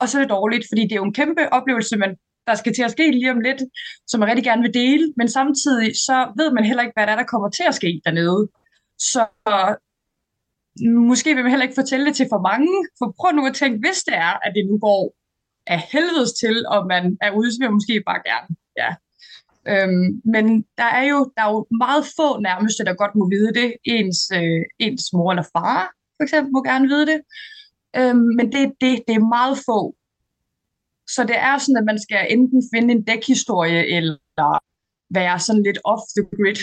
og 0.00 0.08
så 0.08 0.18
er 0.18 0.22
det 0.22 0.30
dårligt, 0.30 0.66
fordi 0.70 0.82
det 0.82 0.92
er 0.92 0.96
jo 0.96 1.04
en 1.04 1.14
kæmpe 1.14 1.52
oplevelse, 1.52 1.96
man 1.96 2.16
der 2.46 2.54
skal 2.54 2.74
til 2.74 2.82
at 2.82 2.90
ske 2.90 3.10
lige 3.10 3.30
om 3.30 3.40
lidt, 3.40 3.62
som 4.06 4.20
man 4.20 4.28
rigtig 4.28 4.44
gerne 4.44 4.62
vil 4.62 4.74
dele, 4.74 5.14
men 5.16 5.28
samtidig 5.28 5.96
så 5.96 6.32
ved 6.36 6.52
man 6.52 6.64
heller 6.64 6.82
ikke, 6.82 6.92
hvad 6.96 7.06
der 7.06 7.12
er, 7.12 7.16
der 7.16 7.32
kommer 7.32 7.50
til 7.50 7.64
at 7.68 7.74
ske 7.74 8.00
dernede. 8.04 8.48
Så 8.98 9.26
måske 11.10 11.34
vil 11.34 11.42
man 11.42 11.50
heller 11.50 11.64
ikke 11.64 11.80
fortælle 11.82 12.06
det 12.06 12.16
til 12.16 12.26
for 12.30 12.40
mange, 12.50 12.72
for 12.98 13.14
prøv 13.18 13.32
nu 13.32 13.46
at 13.46 13.54
tænke, 13.54 13.78
hvis 13.78 14.00
det 14.06 14.16
er, 14.16 14.32
at 14.46 14.52
det 14.54 14.66
nu 14.70 14.78
går 14.78 15.14
af 15.66 15.80
helvedes 15.92 16.32
til, 16.32 16.66
og 16.66 16.86
man 16.86 17.18
er 17.20 17.30
ude, 17.30 17.52
så 17.52 17.58
vil 17.58 17.68
man 17.68 17.74
måske 17.74 18.02
bare 18.06 18.22
gerne. 18.30 18.48
Ja. 18.82 18.90
Øhm, 19.72 20.22
men 20.24 20.44
der 20.78 20.90
er, 20.98 21.04
jo, 21.12 21.18
der 21.36 21.42
er 21.42 21.50
jo 21.50 21.66
meget 21.84 22.04
få 22.16 22.40
nærmeste, 22.40 22.84
der 22.84 22.94
godt 22.94 23.14
må 23.14 23.28
vide 23.28 23.52
det. 23.60 23.74
Ens, 23.84 24.18
øh, 24.34 24.62
ens 24.78 25.04
mor 25.12 25.30
eller 25.30 25.48
far, 25.56 25.92
for 26.16 26.22
eksempel, 26.22 26.52
må 26.52 26.62
gerne 26.62 26.88
vide 26.88 27.06
det. 27.06 27.20
Øhm, 27.98 28.18
men 28.36 28.52
det, 28.52 28.72
det, 28.80 28.92
det 29.08 29.14
er 29.14 29.32
meget 29.36 29.58
få, 29.68 29.94
så 31.14 31.24
det 31.24 31.38
er 31.38 31.58
sådan, 31.58 31.76
at 31.76 31.84
man 31.84 32.00
skal 32.02 32.26
enten 32.30 32.62
finde 32.74 32.94
en 32.94 33.02
dækhistorie, 33.04 33.86
eller 33.96 34.58
være 35.10 35.38
sådan 35.38 35.62
lidt 35.62 35.78
off 35.84 36.02
the 36.16 36.24
grid, 36.36 36.62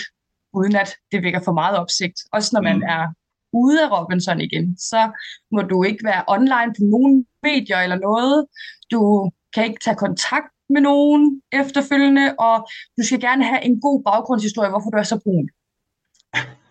uden 0.52 0.76
at 0.76 0.90
det 1.12 1.22
vækker 1.22 1.40
for 1.44 1.52
meget 1.52 1.78
opsigt. 1.78 2.18
Også 2.32 2.50
når 2.52 2.62
man 2.62 2.76
mm. 2.76 2.82
er 2.82 3.04
ude 3.52 3.84
af 3.84 3.90
Robinson 3.90 4.40
igen, 4.40 4.78
så 4.78 5.10
må 5.52 5.62
du 5.62 5.82
ikke 5.82 6.04
være 6.04 6.24
online 6.28 6.70
på 6.76 6.82
nogen 6.94 7.26
medier 7.42 7.78
eller 7.78 7.98
noget. 7.98 8.46
Du 8.92 9.30
kan 9.54 9.64
ikke 9.64 9.80
tage 9.84 9.96
kontakt 9.96 10.50
med 10.68 10.80
nogen 10.80 11.42
efterfølgende, 11.52 12.34
og 12.38 12.68
du 12.98 13.02
skal 13.06 13.20
gerne 13.20 13.44
have 13.44 13.64
en 13.64 13.80
god 13.80 14.02
baggrundshistorie, 14.02 14.70
hvorfor 14.70 14.90
du 14.90 14.96
er 14.96 15.02
så 15.02 15.20
brun. 15.24 15.48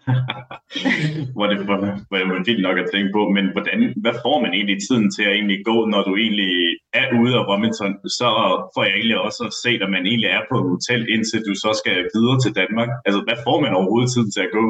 hvor 1.36 1.48
det 1.52 1.58
var, 1.70 1.78
var 2.12 2.38
det 2.38 2.48
vildt 2.48 2.66
nok 2.68 2.78
at 2.84 2.90
tænke 2.94 3.12
på, 3.18 3.22
men 3.36 3.46
hvordan, 3.54 3.80
hvad 4.04 4.16
får 4.26 4.38
man 4.44 4.52
egentlig 4.58 4.80
tiden 4.88 5.08
til 5.16 5.24
at 5.28 5.36
egentlig 5.38 5.60
gå, 5.72 5.78
når 5.94 6.02
du 6.08 6.14
egentlig 6.24 6.54
er 7.02 7.08
ude 7.22 7.34
af 7.40 7.44
Robinson, 7.50 7.94
så 8.20 8.30
får 8.74 8.84
jeg 8.88 8.96
egentlig 8.96 9.20
også 9.28 9.42
at 9.50 9.54
se, 9.64 9.72
at 9.84 9.90
man 9.96 10.04
egentlig 10.10 10.30
er 10.38 10.44
på 10.50 10.56
et 10.62 10.70
hotel, 10.74 11.02
indtil 11.16 11.40
du 11.48 11.54
så 11.64 11.72
skal 11.82 11.98
videre 12.16 12.38
til 12.44 12.56
Danmark. 12.62 12.90
Altså, 13.06 13.20
hvad 13.28 13.38
får 13.46 13.58
man 13.64 13.76
overhovedet 13.78 14.12
tiden 14.12 14.32
til 14.36 14.44
at 14.48 14.56
gå? 14.60 14.68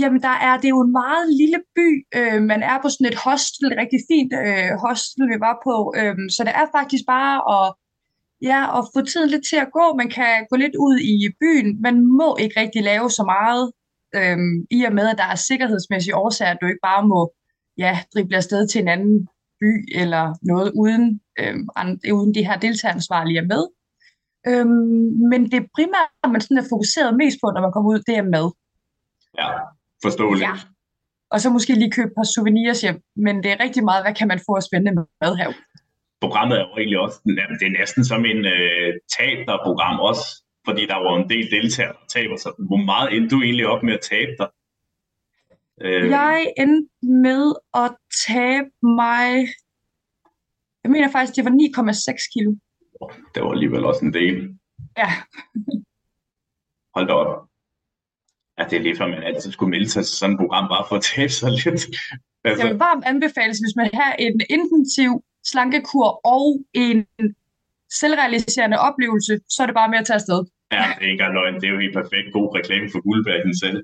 Jamen, 0.00 0.20
der 0.28 0.36
er, 0.46 0.52
det 0.60 0.68
er 0.68 0.76
jo 0.78 0.86
en 0.88 0.98
meget 1.02 1.26
lille 1.40 1.60
by. 1.76 1.88
Øh, 2.18 2.40
man 2.52 2.60
er 2.70 2.76
på 2.82 2.88
sådan 2.90 3.10
et 3.12 3.22
hostel, 3.26 3.64
et 3.66 3.80
rigtig 3.82 4.00
fint 4.10 4.32
øh, 4.42 4.70
hostel, 4.84 5.22
vi 5.32 5.38
var 5.46 5.56
på. 5.66 5.76
Øh, 5.98 6.16
så 6.34 6.40
det 6.46 6.54
er 6.62 6.66
faktisk 6.78 7.04
bare 7.16 7.36
at 7.56 7.66
Ja, 8.50 8.60
og 8.76 8.82
få 8.94 9.00
tiden 9.04 9.30
lidt 9.30 9.46
til 9.50 9.56
at 9.56 9.72
gå. 9.72 9.84
Man 9.96 10.10
kan 10.10 10.46
gå 10.50 10.56
lidt 10.56 10.76
ud 10.86 10.96
i 10.98 11.16
byen. 11.40 11.82
Man 11.82 11.96
må 12.20 12.36
ikke 12.40 12.60
rigtig 12.60 12.82
lave 12.82 13.10
så 13.10 13.24
meget, 13.34 13.64
øhm, 14.18 14.66
i 14.70 14.84
og 14.88 14.92
med, 14.98 15.06
at 15.08 15.18
der 15.18 15.24
er 15.24 15.34
sikkerhedsmæssige 15.34 16.16
årsager, 16.16 16.50
at 16.52 16.58
du 16.60 16.66
ikke 16.66 16.86
bare 16.90 17.06
må 17.12 17.20
ja, 17.78 17.92
drible 18.14 18.36
afsted 18.36 18.68
til 18.68 18.80
en 18.80 18.88
anden 18.88 19.28
by 19.60 19.70
eller 20.00 20.24
noget, 20.42 20.72
uden, 20.80 21.20
øh, 21.40 21.54
uden 22.18 22.34
de 22.34 22.46
her 22.46 22.56
deltageransvarlige 22.58 23.38
er 23.38 23.48
med. 23.54 23.64
Øhm, 24.50 25.10
men 25.30 25.40
det 25.52 25.60
primære, 25.76 26.32
man 26.32 26.40
sådan 26.40 26.58
er 26.58 26.72
fokuseret 26.74 27.16
mest 27.16 27.38
på, 27.42 27.46
når 27.54 27.60
man 27.60 27.72
kommer 27.72 27.90
ud, 27.90 28.00
det 28.08 28.16
er 28.16 28.30
mad. 28.36 28.46
Ja, 29.38 29.48
forståeligt. 30.04 30.48
Ja. 30.48 30.54
Og 31.32 31.40
så 31.40 31.50
måske 31.50 31.72
lige 31.74 31.90
købe 31.90 32.10
et 32.10 32.16
par 32.18 32.28
souvenirs 32.34 32.80
hjem, 32.80 32.98
men 33.16 33.42
det 33.42 33.50
er 33.52 33.62
rigtig 33.64 33.84
meget, 33.84 34.04
hvad 34.04 34.14
kan 34.14 34.28
man 34.28 34.40
få 34.46 34.52
af 34.54 34.62
spændende 34.62 35.06
mad 35.22 35.36
her? 35.36 35.50
Programmet 36.24 36.58
er 36.58 36.64
jo 36.68 36.76
egentlig 36.76 36.98
også, 36.98 37.18
det 37.60 37.66
er 37.66 37.78
næsten 37.80 38.04
som 38.04 38.24
en 38.24 38.40
øh, 38.54 38.90
teaterprogram 39.14 40.00
også, 40.10 40.24
fordi 40.66 40.82
der 40.86 40.98
var 41.04 41.12
en 41.16 41.28
del 41.28 41.50
deltagere, 41.50 41.92
der 41.92 42.06
taber 42.16 42.36
sig. 42.36 42.52
Hvor 42.58 42.76
meget 42.76 43.14
endte 43.14 43.36
du 43.36 43.42
egentlig 43.42 43.66
op 43.66 43.82
med 43.82 43.94
at 43.94 44.00
tabe 44.12 44.32
dig? 44.38 44.48
Øh... 45.80 46.10
Jeg 46.10 46.52
endte 46.58 46.88
med 47.02 47.44
at 47.74 47.90
tabe 48.26 48.70
mig, 49.02 49.28
jeg 50.82 50.90
mener 50.94 51.10
faktisk, 51.12 51.36
det 51.36 51.44
var 51.44 51.50
9,6 51.50 52.32
kilo. 52.32 52.50
Det 53.34 53.42
var 53.42 53.50
alligevel 53.50 53.84
også 53.84 54.04
en 54.04 54.14
del. 54.14 54.36
Ja. 54.96 55.10
Hold 56.94 57.06
da 57.08 57.12
op. 57.12 57.48
Ja, 58.58 58.64
det 58.64 58.76
er 58.76 58.82
lige 58.82 58.96
før, 58.96 59.06
man 59.06 59.22
altid 59.22 59.52
skulle 59.52 59.70
melde 59.70 59.88
sig 59.88 60.04
til 60.04 60.16
sådan 60.16 60.34
et 60.34 60.40
program, 60.40 60.68
bare 60.68 60.84
for 60.88 60.96
at 60.96 61.02
tabe 61.02 61.32
sig 61.32 61.50
lidt. 61.50 61.82
Altså... 62.44 62.62
Jeg 62.62 62.70
vil 62.70 62.78
varmt 62.78 63.04
anbefales, 63.04 63.58
hvis 63.58 63.76
man 63.76 63.90
har 63.94 64.12
en 64.12 64.40
intensiv 64.50 65.10
slankekur 65.44 66.20
og 66.24 66.64
en 66.74 67.06
selvrealiserende 68.00 68.78
oplevelse, 68.78 69.40
så 69.48 69.62
er 69.62 69.66
det 69.66 69.74
bare 69.74 69.90
med 69.90 69.98
at 69.98 70.06
tage 70.06 70.14
afsted. 70.14 70.40
Ja, 70.72 70.84
det 70.98 71.06
er 71.06 71.12
ikke 71.12 71.24
løgn. 71.24 71.54
Det 71.54 71.64
er 71.64 71.72
jo 71.72 71.80
helt 71.80 71.96
perfekt 72.00 72.32
god 72.32 72.48
reklame 72.58 72.88
for 72.92 73.00
Guldberg 73.06 73.54
selv. 73.64 73.80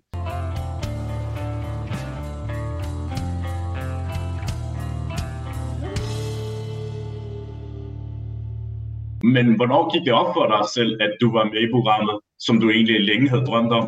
Men 9.22 9.56
hvornår 9.56 9.92
gik 9.92 10.04
det 10.06 10.12
op 10.12 10.34
for 10.34 10.46
dig 10.54 10.64
selv, 10.76 11.02
at 11.02 11.12
du 11.20 11.32
var 11.32 11.44
med 11.44 11.60
i 11.68 11.72
programmet, 11.72 12.20
som 12.38 12.60
du 12.60 12.70
egentlig 12.70 13.00
længe 13.00 13.28
havde 13.28 13.46
drømt 13.46 13.72
om? 13.72 13.86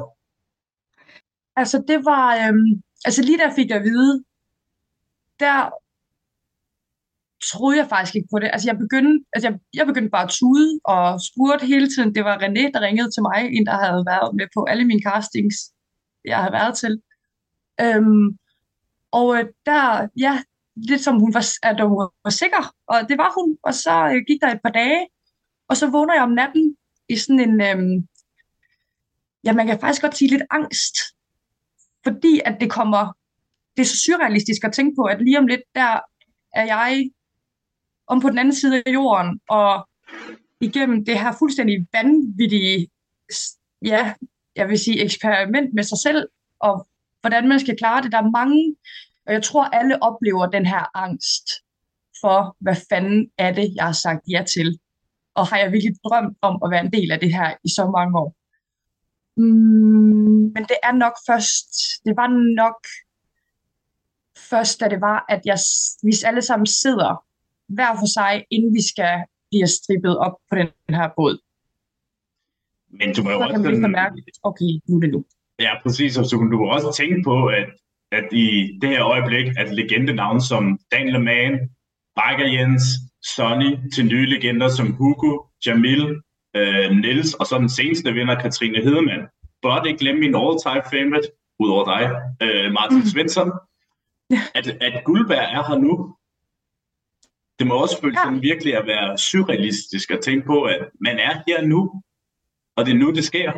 Altså, 1.57 1.85
det 1.89 2.05
var... 2.05 2.27
Øhm, 2.43 2.83
altså, 3.05 3.23
lige 3.23 3.39
der 3.39 3.55
fik 3.55 3.69
jeg 3.69 3.77
at 3.77 3.85
vide, 3.85 4.25
der 5.41 5.71
troede 7.43 7.79
jeg 7.79 7.89
faktisk 7.89 8.17
ikke 8.17 8.29
på 8.33 8.39
det. 8.39 8.51
Altså, 8.53 8.69
jeg 8.69 8.79
begyndte, 8.79 9.25
altså, 9.33 9.49
jeg, 9.49 9.59
jeg 9.75 9.87
begyndte 9.87 10.11
bare 10.11 10.25
at 10.25 10.35
tude 10.41 10.81
og 10.85 11.21
spurgte 11.29 11.67
hele 11.67 11.89
tiden. 11.89 12.15
Det 12.15 12.25
var 12.25 12.37
René, 12.39 12.71
der 12.75 12.81
ringede 12.81 13.11
til 13.11 13.23
mig, 13.23 13.39
en 13.57 13.67
der 13.67 13.77
havde 13.85 14.05
været 14.13 14.37
med 14.37 14.47
på 14.57 14.65
alle 14.65 14.85
mine 14.85 15.03
castings, 15.03 15.57
jeg 16.25 16.39
havde 16.39 16.53
været 16.53 16.75
til. 16.77 17.03
Øhm, 17.81 18.39
og 19.13 19.37
øh, 19.37 19.45
der, 19.67 20.09
ja, 20.19 20.43
lidt 20.77 21.01
som 21.01 21.21
hun 21.21 21.35
var, 21.35 21.45
at 21.63 21.81
hun 21.89 21.99
var 22.25 22.31
sikker, 22.31 22.75
og 22.87 23.09
det 23.09 23.19
var 23.19 23.33
hun. 23.39 23.59
Og 23.63 23.75
så 23.75 23.95
øh, 24.13 24.23
gik 24.29 24.41
der 24.41 24.49
et 24.49 24.61
par 24.65 24.71
dage, 24.71 25.07
og 25.69 25.77
så 25.77 25.91
vågner 25.91 26.15
jeg 26.15 26.23
om 26.23 26.31
natten 26.31 26.77
i 27.09 27.17
sådan 27.17 27.41
en, 27.41 27.61
øhm, 27.61 28.09
ja, 29.45 29.53
man 29.53 29.67
kan 29.67 29.81
faktisk 29.81 30.03
godt 30.03 30.17
sige 30.17 30.31
lidt 30.31 30.43
angst, 30.51 30.97
fordi 32.05 32.41
at 32.45 32.57
det 32.61 32.71
kommer, 32.71 33.13
det 33.77 33.83
er 33.83 33.87
så 33.87 33.97
surrealistisk 33.97 34.65
at 34.65 34.73
tænke 34.73 34.97
på, 34.97 35.03
at 35.03 35.23
lige 35.23 35.39
om 35.39 35.47
lidt, 35.47 35.63
der 35.75 36.01
er 36.55 36.65
jeg 36.65 37.11
om 38.13 38.21
på 38.21 38.31
den 38.31 38.39
anden 38.39 38.55
side 38.55 38.83
af 38.87 38.93
jorden, 38.93 39.41
og 39.49 39.89
igennem 40.61 41.05
det 41.05 41.21
her 41.21 41.33
fuldstændig 41.39 41.87
vanvittige, 41.93 42.89
ja, 43.85 44.15
jeg 44.57 44.69
vil 44.69 44.79
sige 44.79 45.05
eksperiment 45.05 45.75
med 45.75 45.83
sig 45.83 45.99
selv, 45.99 46.29
og 46.61 46.89
hvordan 47.21 47.49
man 47.49 47.61
skal 47.61 47.77
klare 47.77 48.03
det. 48.03 48.13
Der 48.13 48.19
er 48.19 48.31
mange, 48.31 48.77
og 49.27 49.33
jeg 49.33 49.43
tror, 49.43 49.65
alle 49.65 50.03
oplever 50.03 50.47
den 50.47 50.67
her 50.67 50.97
angst 50.97 51.51
for, 52.21 52.57
hvad 52.59 52.77
fanden 52.89 53.31
er 53.39 53.53
det, 53.53 53.73
jeg 53.77 53.85
har 53.85 53.93
sagt 53.93 54.23
ja 54.29 54.45
til 54.55 54.79
og 55.35 55.47
har 55.47 55.59
jeg 55.59 55.73
virkelig 55.73 55.95
drømt 56.05 56.39
om 56.43 56.61
at 56.65 56.71
være 56.71 56.85
en 56.85 56.93
del 56.93 57.13
af 57.13 57.21
det 57.21 57.35
her 57.35 57.55
i 57.65 57.69
så 57.69 57.91
mange 57.97 58.19
år. 58.19 58.37
Mm, 59.37 60.53
men 60.55 60.63
det 60.71 60.77
er 60.83 60.93
nok 60.93 61.13
først, 61.27 61.69
det 62.05 62.17
var 62.17 62.29
nok 62.57 62.87
først, 64.51 64.81
da 64.81 64.89
det 64.89 65.01
var, 65.01 65.25
at 65.29 65.41
jeg, 65.45 65.59
vi 66.03 66.13
alle 66.27 66.43
sammen 66.43 66.67
sidder 66.67 67.25
hver 67.77 67.93
for 68.01 68.09
sig, 68.17 68.33
inden 68.51 68.75
vi 68.79 68.83
skal 68.93 69.15
blive 69.51 69.67
strippet 69.67 70.19
op 70.19 70.37
på 70.51 70.55
den 70.61 70.69
her 70.89 71.09
båd. 71.17 71.37
Men 72.99 73.15
du 73.15 73.23
må 73.23 73.31
jo 73.31 73.39
så 73.39 73.45
også... 73.45 73.63
Kan 73.63 73.91
mærke, 73.91 74.17
okay, 74.43 74.71
nu 74.89 74.97
er 74.97 75.01
det 75.01 75.11
nu. 75.11 75.25
Ja, 75.59 75.73
præcis. 75.83 76.19
Og 76.19 76.25
så 76.27 76.37
kunne 76.37 76.53
du 76.57 76.65
også 76.65 76.89
tænke 77.01 77.23
på, 77.25 77.47
at, 77.47 77.69
at 78.13 78.27
i 78.33 78.79
det 78.81 78.89
her 78.89 79.05
øjeblik, 79.05 79.47
at 79.57 79.75
legendenavn 79.75 80.41
som 80.41 80.79
Daniel 80.93 81.21
Mann, 81.21 81.55
Biker 82.19 82.49
Jens, 82.55 82.85
Sonny 83.35 83.71
til 83.95 84.07
nye 84.07 84.27
legender 84.27 84.69
som 84.69 84.93
Hugo, 84.93 85.33
Jamil, 85.67 86.03
øh, 86.57 86.91
Nils 86.91 87.35
og 87.35 87.47
så 87.47 87.59
den 87.59 87.69
seneste 87.69 88.13
vinder, 88.13 88.41
Katrine 88.41 88.83
Hedemann. 88.83 89.23
Bør 89.63 89.83
ikke 89.83 89.99
glemme 89.99 90.21
min 90.21 90.35
all-time 90.35 90.85
favorite, 90.93 91.29
udover 91.59 91.85
dig, 91.93 92.03
øh, 92.43 92.73
Martin 92.73 92.99
mm. 92.99 93.11
Svensson. 93.13 93.53
At, 94.59 94.67
at 94.81 95.05
Guldberg 95.05 95.45
er 95.57 95.63
her 95.69 95.79
nu, 95.79 96.17
det 97.63 97.69
må 97.71 97.75
også 97.85 98.01
føles 98.01 98.19
ja. 98.19 98.25
som 98.25 98.43
virkelig 98.51 98.73
at 98.77 98.87
være 98.87 99.19
surrealistisk 99.19 100.11
at 100.11 100.21
tænke 100.21 100.47
på, 100.47 100.63
at 100.63 100.81
man 101.07 101.17
er 101.19 101.35
her 101.47 101.59
nu, 101.73 101.81
og 102.77 102.87
det 102.87 102.93
er 102.93 103.01
nu, 103.05 103.09
det 103.19 103.25
sker. 103.25 103.51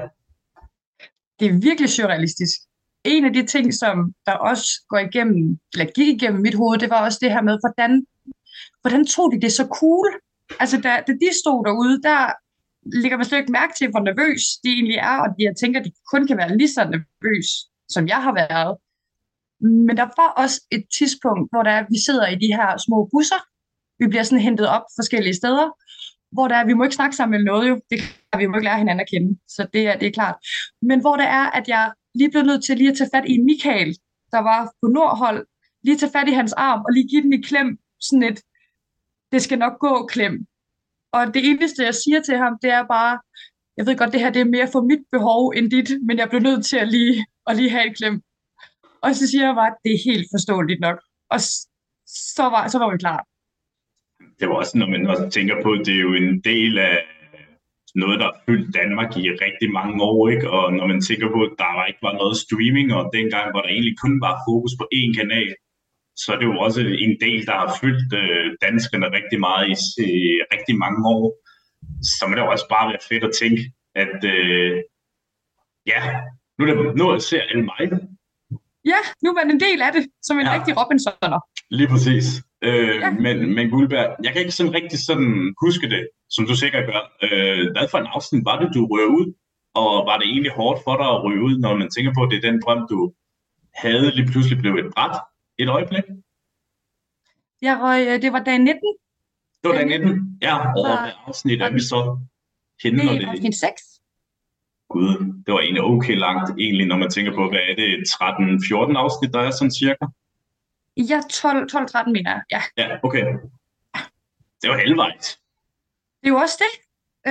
Det 1.39 1.47
er 1.49 1.61
virkelig 1.69 1.91
surrealistisk. 1.91 2.57
En 3.05 3.25
af 3.25 3.33
de 3.33 3.47
ting, 3.47 3.75
som 3.75 4.15
der 4.27 4.33
også 4.33 4.67
går 4.89 4.99
igennem, 4.99 5.59
eller 5.73 5.87
gik 5.97 6.09
igennem 6.17 6.41
mit 6.43 6.55
hoved, 6.55 6.79
det 6.79 6.91
var 6.91 7.05
også 7.05 7.19
det 7.23 7.31
her 7.33 7.43
med, 7.43 7.57
hvordan 7.63 7.93
hvordan 8.83 9.07
tog 9.07 9.33
de 9.33 9.41
det 9.41 9.53
så 9.53 9.67
cool? 9.79 10.09
Altså, 10.61 10.77
da, 10.81 10.91
da 11.07 11.13
de 11.23 11.31
stod 11.43 11.59
derude, 11.67 12.03
der 12.09 12.21
ligger 13.03 13.17
man 13.17 13.27
slet 13.27 13.39
ikke 13.39 13.59
mærke 13.61 13.75
til, 13.79 13.91
hvor 13.91 14.03
nervøs 14.09 14.43
de 14.63 14.69
egentlig 14.77 14.99
er, 15.11 15.17
og 15.25 15.29
jeg 15.39 15.55
tænker, 15.61 15.81
at 15.81 15.87
de 15.87 15.93
kun 16.13 16.27
kan 16.27 16.37
være 16.37 16.57
lige 16.59 16.73
så 16.77 16.83
nervøs, 16.85 17.49
som 17.95 18.09
jeg 18.13 18.21
har 18.27 18.35
været. 18.43 18.73
Men 19.87 19.97
der 19.97 20.09
var 20.21 20.31
også 20.43 20.57
et 20.77 20.85
tidspunkt, 20.99 21.45
hvor 21.53 21.63
der 21.63 21.71
er, 21.79 21.85
vi 21.95 21.99
sidder 22.07 22.27
i 22.35 22.37
de 22.45 22.51
her 22.59 22.71
små 22.87 22.99
busser. 23.13 23.41
Vi 23.99 24.07
bliver 24.07 24.23
sådan 24.23 24.45
hentet 24.49 24.69
op 24.69 24.83
forskellige 24.99 25.35
steder, 25.35 25.67
hvor 26.33 26.49
der 26.49 26.57
er, 26.57 26.67
vi 26.67 26.75
må 26.75 26.85
ikke 26.85 26.97
snakke 26.97 27.17
sammen 27.17 27.35
eller 27.35 27.53
noget 27.53 27.69
jo. 27.69 27.81
Det, 27.91 27.99
vi 28.39 28.47
må 28.47 28.57
ikke 28.57 28.65
lære 28.65 28.79
hinanden 28.79 29.01
at 29.01 29.11
kende, 29.13 29.39
så 29.49 29.67
det 29.73 29.83
er, 29.89 29.99
det 29.99 30.09
er 30.09 30.13
klart. 30.13 30.37
Men 30.83 31.01
hvor 31.01 31.17
det 31.17 31.27
er, 31.27 31.47
at 31.59 31.69
jeg 31.69 31.93
lige 32.15 32.31
blev 32.31 32.43
nødt 32.43 32.65
til 32.65 32.77
lige 32.77 32.91
at 32.91 32.97
tage 32.97 33.11
fat 33.15 33.25
i 33.29 33.39
Michael, 33.39 33.99
der 34.31 34.39
var 34.39 34.73
på 34.83 34.87
Nordhold, 34.89 35.47
lige 35.85 35.97
tage 35.99 36.13
fat 36.13 36.29
i 36.29 36.33
hans 36.33 36.53
arm 36.53 36.81
og 36.87 36.93
lige 36.93 37.09
give 37.09 37.23
den 37.23 37.33
i 37.33 37.41
klem, 37.41 37.79
sådan 38.01 38.23
et, 38.23 38.41
det 39.33 39.43
skal 39.43 39.59
nok 39.59 39.79
gå, 39.79 40.07
Klem. 40.07 40.47
Og 41.13 41.35
det 41.35 41.43
eneste, 41.51 41.85
jeg 41.85 41.95
siger 41.95 42.21
til 42.23 42.37
ham, 42.37 42.53
det 42.63 42.71
er 42.71 42.85
bare, 42.97 43.19
jeg 43.77 43.87
ved 43.87 43.97
godt, 43.97 44.13
det 44.13 44.21
her 44.21 44.31
det 44.31 44.41
er 44.41 44.55
mere 44.57 44.69
for 44.73 44.81
mit 44.91 45.05
behov 45.13 45.53
end 45.57 45.71
dit, 45.71 45.91
men 46.07 46.19
jeg 46.19 46.29
blev 46.29 46.41
nødt 46.41 46.67
til 46.67 46.77
at 46.77 46.89
lige, 46.89 47.27
at 47.47 47.57
lige 47.57 47.71
have 47.71 47.87
et 47.91 47.97
klem. 47.97 48.23
Og 49.03 49.15
så 49.15 49.27
siger 49.31 49.45
jeg 49.47 49.55
bare, 49.55 49.71
at 49.73 49.79
det 49.85 49.93
er 49.93 50.11
helt 50.11 50.27
forståeligt 50.35 50.81
nok. 50.81 50.99
Og 51.31 51.41
så 52.37 52.45
var, 52.55 52.69
så 52.69 52.79
var 52.79 52.91
vi 52.93 52.99
klar. 52.99 53.21
Det 54.39 54.49
var 54.49 54.55
også, 54.55 54.79
når 54.79 54.89
man 54.95 55.07
også 55.07 55.27
tænker 55.37 55.57
på, 55.63 55.71
det 55.87 55.95
er 55.95 56.05
jo 56.09 56.15
en 56.15 56.41
del 56.41 56.79
af 56.79 56.97
noget, 57.95 58.21
der 58.21 58.27
har 58.31 58.39
fyldt 58.47 58.75
Danmark 58.81 59.11
i 59.17 59.25
rigtig 59.47 59.69
mange 59.79 60.03
år, 60.03 60.29
ikke? 60.35 60.51
og 60.51 60.73
når 60.73 60.87
man 60.93 61.01
tænker 61.01 61.29
på, 61.35 61.41
at 61.49 61.55
der 61.59 61.87
ikke 61.91 62.03
var 62.09 62.15
noget 62.21 62.37
streaming, 62.45 62.89
og 62.99 63.11
dengang 63.17 63.47
var 63.55 63.63
der 63.63 63.71
egentlig 63.75 63.97
kun 64.05 64.15
bare 64.25 64.39
fokus 64.49 64.73
på 64.81 64.85
én 65.01 65.13
kanal, 65.21 65.51
så 66.23 66.27
er 66.33 66.39
det 66.39 66.47
jo 66.51 66.57
også 66.67 66.81
en 67.07 67.15
del, 67.25 67.41
der 67.49 67.57
har 67.63 67.71
fyldt 67.81 68.11
øh, 68.23 68.47
danskerne 68.67 69.07
rigtig 69.17 69.39
meget 69.47 69.65
i, 69.73 69.75
i 70.15 70.15
rigtig 70.55 70.77
mange 70.85 71.01
år. 71.17 71.27
Så 72.19 72.23
må 72.27 72.33
det 72.35 72.43
jo 72.43 72.51
også 72.55 72.69
bare 72.75 72.89
være 72.93 73.07
fedt 73.11 73.25
at 73.29 73.37
tænke, 73.43 73.63
at 74.05 74.19
øh, 74.35 74.73
ja, 75.93 76.01
nu, 76.57 76.61
er 76.65 76.69
det, 76.69 76.97
nu 76.99 77.05
ser 77.21 77.43
alle 77.51 77.65
mig 77.71 77.81
Ja, 78.93 79.01
nu 79.23 79.27
er 79.31 79.37
man 79.41 79.51
en 79.51 79.61
del 79.67 79.79
af 79.87 79.93
det, 79.97 80.05
som 80.27 80.35
en 80.39 80.47
ja. 80.47 80.55
rigtig 80.55 80.73
Robinsoner. 80.81 81.41
Lige 81.79 81.89
præcis. 81.89 82.27
Øh, 82.65 82.97
ja. 83.01 83.11
men, 83.11 83.55
men 83.55 83.71
Guldberg, 83.71 84.17
jeg 84.25 84.33
kan 84.33 84.41
ikke 84.41 84.59
sådan 84.59 84.75
rigtig 84.75 84.99
sådan 84.99 85.55
huske 85.65 85.91
det, 85.95 86.09
som 86.31 86.47
du 86.47 86.55
sikkert 86.57 86.85
gør. 86.91 87.03
Øh, 87.27 87.65
hvad 87.75 87.87
for 87.91 87.99
en 87.99 88.07
afsnit 88.15 88.45
var 88.45 88.57
det, 88.61 88.75
du 88.75 88.81
rører 88.93 89.13
ud? 89.19 89.27
Og 89.75 90.07
var 90.09 90.17
det 90.19 90.27
egentlig 90.27 90.53
hårdt 90.53 90.81
for 90.85 90.97
dig 90.97 91.09
at 91.15 91.25
ryge 91.25 91.43
ud, 91.43 91.59
når 91.59 91.77
man 91.77 91.91
tænker 91.91 92.13
på, 92.15 92.23
at 92.23 92.31
det 92.31 92.37
er 92.37 92.51
den 92.51 92.63
drøm, 92.65 92.87
du 92.91 93.13
havde 93.75 94.11
lige 94.17 94.29
pludselig 94.33 94.59
blev 94.59 94.75
et 94.75 94.93
bræt? 94.95 95.17
et 95.59 95.69
øjeblik? 95.69 96.05
Jeg 97.63 97.75
røg, 97.83 98.01
øh, 98.09 98.23
det 98.23 98.33
var 98.33 98.43
dag 98.45 98.59
19. 98.59 98.81
Det 99.61 99.69
var 99.71 99.75
dag 99.75 99.87
19? 99.87 100.39
Ja, 100.43 100.57
og 100.77 100.83
hvad 100.87 101.13
afsnit 101.27 101.63
er 101.63 101.73
vi 101.73 101.81
så 101.81 102.19
henne? 102.83 103.03
Det 103.03 103.23
er 103.23 103.31
afsnit 103.31 103.55
6. 103.55 103.83
Gud, 104.89 105.11
det 105.47 105.55
var 105.55 105.61
egentlig 105.61 105.83
okay 105.83 106.17
langt, 106.17 106.51
egentlig, 106.65 106.87
når 106.87 106.99
man 106.99 107.11
tænker 107.11 107.33
på, 107.35 107.49
hvad 107.49 107.65
er 107.71 107.75
det, 107.75 107.89
13-14 108.09 108.97
afsnit, 109.05 109.33
der 109.35 109.41
er 109.41 109.51
sådan 109.51 109.77
cirka? 109.81 110.07
Ja, 110.97 111.21
12-13 111.33 112.11
mener 112.11 112.31
jeg, 112.31 112.43
ja. 112.51 112.63
Ja, 112.77 112.97
okay. 113.03 113.25
Det 114.63 114.71
var 114.71 114.77
halvvejs. 114.77 115.41
Det 116.21 116.29
er 116.29 116.35
jo 116.35 116.37
også 116.37 116.59
det. 116.65 116.75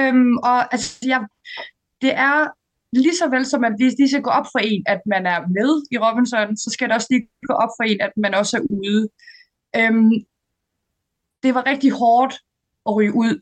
Øhm, 0.01 0.37
og 0.37 0.73
altså, 0.73 0.99
jeg, 1.05 1.27
det 2.01 2.13
er 2.13 2.47
lige 2.91 3.15
så 3.15 3.29
vel 3.29 3.45
som 3.45 3.63
at 3.63 3.75
lige, 3.79 3.95
lige 3.97 4.09
skal 4.09 4.21
gå 4.21 4.29
op 4.29 4.45
for 4.51 4.59
en, 4.59 4.83
at 4.87 5.01
man 5.05 5.25
er 5.25 5.39
med 5.47 5.83
i 5.91 5.97
Robinson, 5.97 6.57
så 6.57 6.69
skal 6.69 6.87
det 6.87 6.95
også 6.95 7.07
lige 7.09 7.27
gå 7.47 7.53
op 7.53 7.69
for 7.77 7.83
en, 7.83 8.01
at 8.01 8.11
man 8.17 8.33
også 8.33 8.57
er 8.57 8.61
ude. 8.69 9.09
Øhm, 9.75 10.11
det 11.43 11.55
var 11.55 11.65
rigtig 11.65 11.91
hårdt 11.91 12.33
at 12.87 12.95
ryge 12.95 13.13
ud. 13.13 13.41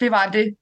Det 0.00 0.10
var 0.10 0.30
det. 0.30 0.56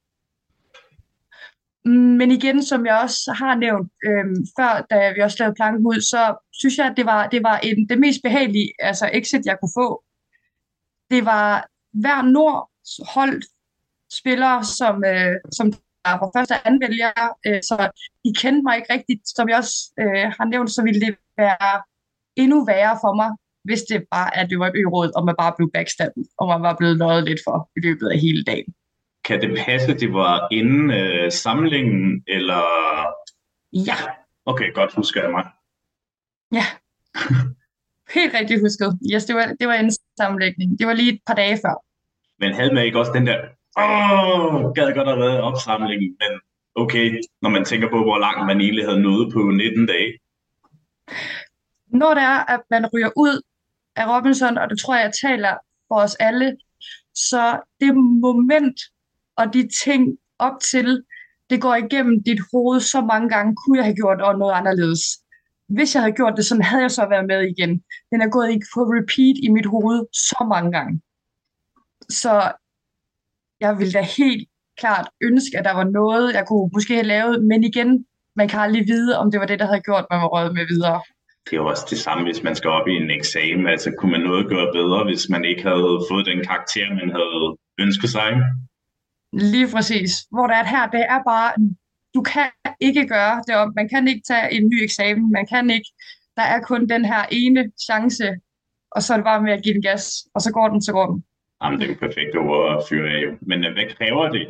Mm, 1.85 1.93
men 1.93 2.31
igen, 2.31 2.63
som 2.63 2.87
jeg 2.87 3.01
også 3.03 3.33
har 3.39 3.55
nævnt 3.55 3.93
øh, 4.07 4.27
før, 4.59 4.87
da 4.91 5.13
vi 5.13 5.21
også 5.21 5.37
lavede 5.41 5.55
planken 5.55 5.87
ud, 5.87 6.01
så 6.01 6.49
synes 6.53 6.79
jeg, 6.79 6.87
at 6.87 6.97
det 6.97 7.07
var, 7.07 7.27
det 7.27 7.43
var 7.43 7.59
en, 7.59 7.89
det 7.89 7.99
mest 7.99 8.21
behagelige 8.23 8.73
altså 8.79 9.11
exit, 9.13 9.47
jeg 9.47 9.57
kunne 9.61 9.77
få. 9.77 10.05
Det 11.11 11.25
var 11.25 11.67
hver 11.93 12.23
nord 12.23 12.71
holdt 13.15 13.45
spillere, 14.13 14.65
som, 14.65 15.05
øh, 15.05 15.37
som 15.53 15.73
der 16.05 16.15
var 16.23 16.31
første 16.37 16.67
anvælger, 16.67 17.13
øh, 17.47 17.63
så 17.63 17.91
de 18.25 18.35
kendte 18.35 18.63
mig 18.63 18.77
ikke 18.77 18.93
rigtigt. 18.93 19.23
Som 19.37 19.49
jeg 19.49 19.57
også 19.57 19.77
øh, 20.01 20.27
har 20.39 20.45
nævnt, 20.45 20.71
så 20.71 20.83
ville 20.83 21.01
det 21.01 21.17
være 21.37 21.83
endnu 22.37 22.65
værre 22.65 22.99
for 23.05 23.15
mig, 23.21 23.31
hvis 23.65 23.83
det 23.83 24.05
bare 24.11 24.37
at 24.39 24.51
det 24.51 24.59
var 24.59 24.67
et 24.67 24.77
øråd, 24.77 25.11
og 25.17 25.25
man 25.25 25.35
bare 25.39 25.53
blev 25.57 25.71
backstabbet, 25.75 26.25
og 26.39 26.49
man 26.49 26.63
var 26.63 26.77
blevet 26.79 26.97
løjet 26.97 27.25
lidt 27.25 27.41
for 27.47 27.71
i 27.77 27.81
løbet 27.87 28.09
af 28.09 28.19
hele 28.19 28.45
dagen. 28.45 28.75
Kan 29.25 29.41
det 29.41 29.59
passe, 29.67 29.99
det 29.99 30.13
var 30.13 30.49
inden 30.53 30.91
øh, 30.91 31.33
samlingen, 31.33 32.25
eller... 32.29 32.63
Ja. 33.73 33.95
Okay, 34.47 34.73
godt 34.75 34.95
husker 34.95 35.23
jeg 35.23 35.31
mig. 35.31 35.45
Ja. 36.53 36.65
Helt 38.15 38.35
rigtigt 38.35 38.61
husket. 38.61 38.99
Yes, 39.13 39.25
det 39.25 39.37
var, 39.37 39.47
det 39.61 39.69
var 39.69 39.75
en 39.75 39.91
sammenlægning. 40.17 40.79
Det 40.79 40.87
var 40.87 40.93
lige 40.93 41.13
et 41.13 41.21
par 41.27 41.35
dage 41.35 41.57
før. 41.57 41.85
Men 42.39 42.55
havde 42.55 42.75
man 42.75 42.85
ikke 42.85 42.99
også 42.99 43.13
den 43.13 43.27
der, 43.27 43.39
åh, 43.79 44.73
gad 44.75 44.95
godt 44.95 45.09
have 45.09 45.19
været 45.19 45.41
opsamlingen, 45.41 46.17
men 46.21 46.41
okay, 46.75 47.21
når 47.43 47.51
man 47.51 47.65
tænker 47.65 47.89
på, 47.91 48.03
hvor 48.03 48.19
langt 48.19 48.47
man 48.47 48.61
egentlig 48.61 48.85
havde 48.85 49.03
nået 49.03 49.33
på 49.33 49.39
19 49.39 49.87
dage. 49.87 50.19
Når 51.87 52.15
det 52.15 52.23
er, 52.23 52.55
at 52.55 52.61
man 52.71 52.87
ryger 52.95 53.11
ud 53.17 53.43
af 53.97 54.17
Robinson, 54.17 54.59
og 54.59 54.71
det 54.71 54.79
tror 54.79 54.95
jeg, 54.95 55.05
jeg 55.05 55.31
taler 55.31 55.55
for 55.89 55.97
os 55.97 56.15
alle, 56.15 56.57
så 57.15 57.61
det 57.81 57.97
moment 57.97 58.81
og 59.37 59.55
de 59.55 59.69
ting 59.85 60.19
op 60.39 60.61
til, 60.71 61.03
det 61.51 61.61
går 61.61 61.75
igennem 61.75 62.23
dit 62.23 62.41
hoved 62.53 62.81
så 62.81 63.01
mange 63.01 63.29
gange, 63.29 63.57
kunne 63.57 63.79
jeg 63.79 63.85
have 63.85 63.97
gjort 63.97 64.39
noget 64.39 64.53
anderledes. 64.53 65.01
Hvis 65.69 65.95
jeg 65.95 66.03
havde 66.03 66.15
gjort 66.15 66.35
det 66.37 66.45
sådan, 66.45 66.63
havde 66.63 66.83
jeg 66.83 66.91
så 66.91 67.07
været 67.09 67.27
med 67.27 67.41
igen. 67.55 67.83
Den 68.11 68.21
er 68.21 68.29
gået 68.29 68.63
på 68.75 68.81
repeat 68.97 69.37
i 69.47 69.49
mit 69.49 69.67
hoved 69.67 70.01
så 70.13 70.47
mange 70.49 70.73
gange. 70.73 71.01
Så 72.09 72.53
jeg 73.61 73.79
ville 73.79 73.93
da 73.93 74.03
helt 74.03 74.49
klart 74.81 75.07
ønske, 75.23 75.59
at 75.59 75.65
der 75.65 75.75
var 75.81 75.85
noget, 75.85 76.35
jeg 76.35 76.45
kunne 76.47 76.71
måske 76.73 76.95
have 76.95 77.07
lavet, 77.07 77.45
men 77.45 77.65
igen, 77.65 78.07
man 78.37 78.49
kan 78.49 78.61
aldrig 78.61 78.85
vide, 78.87 79.19
om 79.19 79.31
det 79.31 79.41
var 79.41 79.47
det, 79.47 79.59
der 79.59 79.67
havde 79.67 79.81
gjort, 79.81 80.07
man 80.11 80.21
var 80.21 80.29
røget 80.35 80.55
med 80.55 80.67
videre. 80.67 81.01
Det 81.45 81.53
er 81.53 81.57
jo 81.63 81.67
også 81.67 81.87
det 81.91 81.99
samme, 81.99 82.25
hvis 82.25 82.43
man 82.43 82.57
skal 82.57 82.71
op 82.71 82.89
i 82.89 82.95
en 83.03 83.11
eksamen. 83.11 83.67
Altså, 83.67 83.89
kunne 83.99 84.13
man 84.13 84.21
noget 84.21 84.49
gøre 84.49 84.69
bedre, 84.79 85.05
hvis 85.05 85.29
man 85.29 85.45
ikke 85.45 85.63
havde 85.63 85.93
fået 86.11 86.27
den 86.27 86.41
karakter, 86.49 86.87
man 87.01 87.11
havde 87.19 87.57
ønsket 87.85 88.11
sig? 88.11 88.31
Lige 89.33 89.69
præcis. 89.75 90.11
Hvor 90.31 90.47
det 90.47 90.57
er 90.57 90.65
her, 90.65 90.87
det 90.87 91.05
er 91.09 91.23
bare, 91.23 91.53
du 92.15 92.23
kan 92.23 92.51
ikke 92.81 93.09
gøre 93.09 93.43
det 93.47 93.57
om. 93.57 93.73
Man 93.77 93.89
kan 93.89 94.09
ikke 94.09 94.23
tage 94.27 94.53
en 94.53 94.69
ny 94.69 94.83
eksamen. 94.83 95.33
Man 95.33 95.47
kan 95.47 95.71
ikke. 95.71 95.91
Der 96.37 96.43
er 96.43 96.61
kun 96.61 96.89
den 96.89 97.05
her 97.05 97.23
ene 97.31 97.73
chance, 97.87 98.35
og 98.91 99.03
så 99.03 99.13
er 99.13 99.17
det 99.17 99.25
bare 99.25 99.43
med 99.43 99.53
at 99.53 99.63
give 99.63 99.75
den 99.75 99.83
gas, 99.83 100.27
og 100.35 100.41
så 100.41 100.53
går 100.53 100.69
den, 100.69 100.83
så 100.83 100.93
går 100.93 101.07
den. 101.07 101.25
Jamen, 101.63 101.81
det 101.81 101.85
er 101.87 101.93
jo 101.93 101.99
perfekt 102.01 102.37
ord 102.37 102.77
at 102.77 102.85
fyre 102.89 103.11
af. 103.11 103.25
Men 103.43 103.65
øh, 103.65 103.73
hvad 103.73 103.87
kræver 103.97 104.29
det 104.29 104.45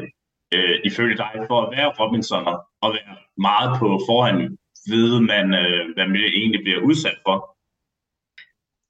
øh, 0.54 0.76
ifølge 0.84 1.16
dig 1.16 1.32
for 1.48 1.58
at 1.62 1.70
være 1.76 1.94
Robinson 2.00 2.46
og 2.80 2.90
være 2.96 3.16
meget 3.36 3.78
på 3.78 3.86
forhånd, 4.08 4.58
ved 4.92 5.20
man, 5.20 5.46
øh, 5.62 5.94
hvad 5.94 6.06
man 6.06 6.16
egentlig 6.16 6.60
bliver 6.64 6.80
udsat 6.80 7.18
for? 7.26 7.36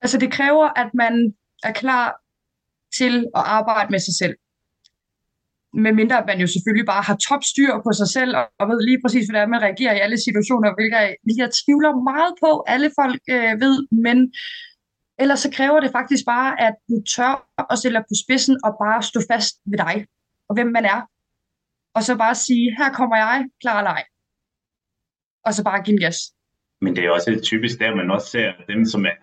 Altså, 0.03 0.19
det 0.19 0.33
kræver, 0.33 0.69
at 0.83 0.91
man 0.95 1.35
er 1.63 1.73
klar 1.73 2.21
til 2.99 3.15
at 3.39 3.43
arbejde 3.59 3.91
med 3.91 3.99
sig 3.99 4.15
selv. 4.15 4.37
Med 5.75 5.93
mindre 5.93 6.19
at 6.19 6.27
man 6.27 6.41
jo 6.41 6.47
selvfølgelig 6.47 6.87
bare 6.87 7.03
har 7.03 7.17
topstyr 7.17 7.73
på 7.87 7.93
sig 8.01 8.09
selv, 8.17 8.33
og 8.61 8.69
ved 8.69 8.81
lige 8.89 9.01
præcis, 9.05 9.27
hvordan 9.27 9.51
man 9.51 9.63
reagerer 9.63 9.95
i 9.95 10.05
alle 10.05 10.19
situationer, 10.27 10.75
hvilket 10.77 10.97
jeg, 10.97 11.17
jeg 11.43 11.51
tvivler 11.61 11.93
meget 12.11 12.33
på, 12.43 12.51
alle 12.67 12.91
folk 13.01 13.21
øh, 13.35 13.55
ved, 13.65 13.77
men 14.07 14.17
Ellers 15.23 15.41
så 15.41 15.51
kræver 15.57 15.81
det 15.81 15.91
faktisk 15.99 16.25
bare, 16.27 16.61
at 16.67 16.75
du 16.89 16.97
tør 17.15 17.35
at 17.71 17.79
stille 17.79 17.99
dig 17.99 18.05
på 18.05 18.15
spidsen 18.25 18.57
og 18.65 18.73
bare 18.83 19.03
stå 19.03 19.21
fast 19.31 19.55
ved 19.71 19.79
dig 19.79 20.07
og 20.49 20.55
hvem 20.55 20.67
man 20.67 20.85
er. 20.85 21.01
Og 21.95 22.03
så 22.03 22.17
bare 22.17 22.35
sige, 22.35 22.77
her 22.79 22.93
kommer 22.93 23.17
jeg, 23.17 23.47
klar 23.61 23.79
eller 23.79 23.91
ej. 23.91 24.05
Og 25.47 25.55
så 25.55 25.65
bare 25.65 25.83
give 25.83 25.95
en 25.95 26.01
gas. 26.01 26.19
Men 26.81 26.97
det 26.97 27.05
er 27.05 27.11
også 27.11 27.41
typisk 27.43 27.79
der, 27.79 27.95
man 27.95 28.11
også 28.11 28.27
ser 28.27 28.53
dem, 28.69 28.85
som 28.85 29.07
er 29.07 29.17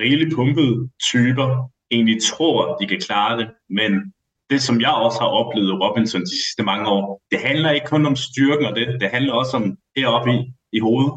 rigeligt 0.00 0.34
pumpede 0.36 0.90
typer, 1.10 1.70
egentlig 1.90 2.22
tror, 2.22 2.76
de 2.76 2.86
kan 2.86 3.00
klare 3.00 3.38
det. 3.38 3.50
Men 3.70 4.12
det, 4.50 4.62
som 4.62 4.80
jeg 4.80 4.92
også 5.06 5.18
har 5.20 5.30
oplevet 5.40 5.80
Robinson 5.82 6.20
de 6.20 6.42
sidste 6.44 6.62
mange 6.62 6.86
år, 6.96 7.22
det 7.30 7.40
handler 7.40 7.70
ikke 7.70 7.86
kun 7.86 8.06
om 8.06 8.16
styrken 8.16 8.66
og 8.66 8.74
det, 8.76 9.00
det 9.00 9.08
handler 9.10 9.32
også 9.32 9.56
om 9.56 9.64
heroppe 9.96 10.30
i, 10.36 10.38
i 10.72 10.78
hovedet. 10.86 11.12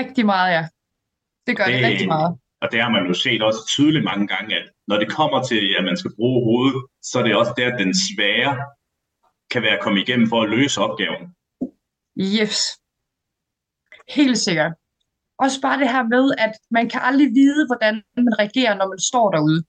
Rigtig 0.00 0.26
meget, 0.26 0.50
ja. 0.56 0.64
Det 1.46 1.56
gør 1.56 1.64
det, 1.64 1.74
det 1.74 1.86
rigtig 1.90 2.08
meget. 2.08 2.38
Og 2.62 2.68
det 2.72 2.82
har 2.82 2.90
man 2.90 3.06
jo 3.06 3.14
set 3.14 3.42
også 3.42 3.60
tydeligt 3.74 4.04
mange 4.04 4.26
gange, 4.26 4.56
at 4.56 4.66
når 4.88 4.96
det 4.98 5.08
kommer 5.18 5.42
til, 5.42 5.74
at 5.78 5.84
man 5.84 5.96
skal 5.96 6.12
bruge 6.16 6.44
hovedet, 6.48 6.82
så 7.02 7.18
er 7.18 7.22
det 7.22 7.36
også 7.36 7.54
der, 7.56 7.72
at 7.72 7.78
den 7.84 7.92
svære 8.06 8.52
kan 9.52 9.62
være 9.62 9.76
at 9.76 9.82
komme 9.82 10.00
igennem 10.00 10.28
for 10.28 10.42
at 10.42 10.50
løse 10.50 10.80
opgaven. 10.80 11.24
Yes. 12.20 12.54
Helt 14.16 14.38
sikkert. 14.38 14.72
Også 15.44 15.60
bare 15.60 15.80
det 15.82 15.92
her 15.94 16.04
med, 16.14 16.24
at 16.38 16.52
man 16.70 16.88
kan 16.88 17.00
aldrig 17.08 17.28
vide, 17.40 17.66
hvordan 17.66 17.94
man 18.16 18.38
reagerer, 18.38 18.74
når 18.74 18.88
man 18.88 19.00
står 19.10 19.30
derude. 19.30 19.64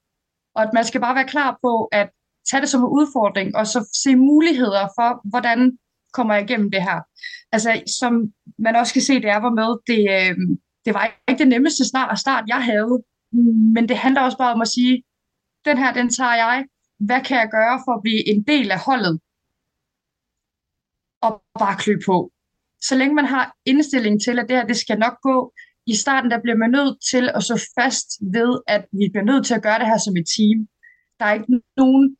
Og 0.56 0.62
at 0.64 0.72
man 0.74 0.86
skal 0.86 1.02
bare 1.02 1.16
være 1.16 1.34
klar 1.36 1.58
på 1.64 1.86
at 1.86 2.10
tage 2.52 2.62
det 2.62 2.70
som 2.70 2.82
en 2.82 2.96
udfordring, 3.00 3.56
og 3.56 3.68
så 3.68 4.00
se 4.04 4.16
muligheder 4.16 4.88
for, 4.98 5.30
hvordan 5.30 5.78
kommer 6.14 6.34
jeg 6.34 6.44
igennem 6.44 6.72
det 6.72 6.82
her. 6.82 7.00
Altså, 7.52 7.82
som 8.00 8.34
man 8.58 8.76
også 8.76 8.94
kan 8.94 9.02
se, 9.02 9.14
det 9.14 9.30
er 9.30 9.38
var 9.38 9.54
med, 9.62 9.70
det, 9.88 10.02
øh, 10.18 10.36
det 10.86 10.94
var 10.94 11.04
ikke 11.28 11.40
det 11.40 11.48
nemmeste 11.48 11.86
snart 11.86 12.20
start, 12.20 12.44
jeg 12.48 12.64
havde, 12.64 13.04
men 13.76 13.90
det 13.90 13.98
handler 13.98 14.22
også 14.22 14.38
bare 14.38 14.54
om 14.54 14.62
at 14.62 14.68
sige, 14.68 15.04
den 15.66 15.78
her, 15.78 15.94
den 15.94 16.10
tager 16.10 16.36
jeg. 16.36 16.66
Hvad 17.00 17.22
kan 17.22 17.38
jeg 17.38 17.50
gøre 17.52 17.82
for 17.86 17.94
at 17.94 18.02
blive 18.02 18.30
en 18.30 18.44
del 18.44 18.72
af 18.72 18.80
holdet? 18.80 19.20
Og 21.22 21.44
bare 21.60 21.78
klø 21.78 21.96
på. 22.06 22.32
Så 22.82 22.96
længe 22.96 23.16
man 23.16 23.26
har 23.26 23.56
indstilling 23.66 24.22
til, 24.22 24.40
at 24.40 24.46
det 24.50 24.58
her, 24.58 24.68
det 24.68 24.78
skal 24.78 25.00
nok 25.00 25.22
gå, 25.22 25.54
i 25.86 25.96
starten 25.96 26.32
der 26.32 26.40
bliver 26.42 26.58
man 26.58 26.72
nødt 26.72 26.98
til 27.12 27.30
at 27.36 27.44
så 27.44 27.72
fast 27.80 28.08
ved, 28.22 28.60
at 28.68 28.86
vi 28.92 29.10
bliver 29.12 29.24
nødt 29.24 29.46
til 29.46 29.54
at 29.54 29.64
gøre 29.64 29.80
det 29.80 29.88
her 29.88 29.98
som 29.98 30.18
et 30.18 30.28
team. 30.38 30.68
Der 31.20 31.26
er 31.26 31.34
ikke 31.34 31.62
nogen, 31.78 32.18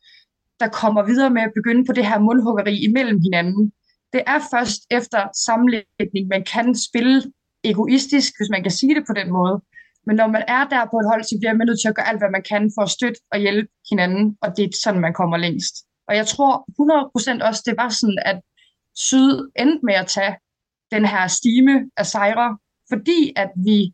der 0.60 0.68
kommer 0.68 1.02
videre 1.02 1.30
med 1.30 1.42
at 1.42 1.52
begynde 1.54 1.84
på 1.86 1.92
det 1.92 2.06
her 2.06 2.18
mundhuggeri 2.18 2.84
imellem 2.88 3.20
hinanden. 3.20 3.72
Det 4.12 4.22
er 4.26 4.40
først 4.52 4.80
efter 4.90 5.20
sammenlægning, 5.46 6.28
man 6.28 6.44
kan 6.44 6.74
spille 6.74 7.32
egoistisk, 7.64 8.32
hvis 8.38 8.50
man 8.50 8.62
kan 8.62 8.72
sige 8.72 8.94
det 8.94 9.04
på 9.06 9.12
den 9.12 9.32
måde. 9.32 9.60
Men 10.06 10.16
når 10.16 10.26
man 10.26 10.44
er 10.48 10.64
der 10.64 10.84
på 10.90 10.96
et 10.98 11.10
hold, 11.10 11.22
så 11.24 11.36
bliver 11.40 11.54
man 11.54 11.66
nødt 11.66 11.80
til 11.80 11.88
at 11.88 11.94
gøre 11.94 12.08
alt, 12.08 12.20
hvad 12.20 12.30
man 12.30 12.44
kan 12.50 12.72
for 12.74 12.82
at 12.82 12.90
støtte 12.90 13.20
og 13.32 13.38
hjælpe 13.38 13.68
hinanden, 13.90 14.36
og 14.42 14.56
det 14.56 14.64
er 14.64 14.68
sådan, 14.84 15.00
man 15.00 15.14
kommer 15.14 15.36
længst. 15.36 15.74
Og 16.08 16.16
jeg 16.16 16.26
tror 16.26 16.52
100% 17.42 17.46
også, 17.48 17.62
det 17.66 17.74
var 17.76 17.88
sådan, 17.88 18.18
at 18.24 18.40
Syd 18.96 19.50
endte 19.58 19.86
med 19.86 19.94
at 19.94 20.06
tage 20.06 20.36
den 20.90 21.04
her 21.06 21.26
stime 21.26 21.90
af 21.96 22.06
sejre, 22.06 22.58
fordi 22.88 23.32
at 23.36 23.50
vi 23.56 23.92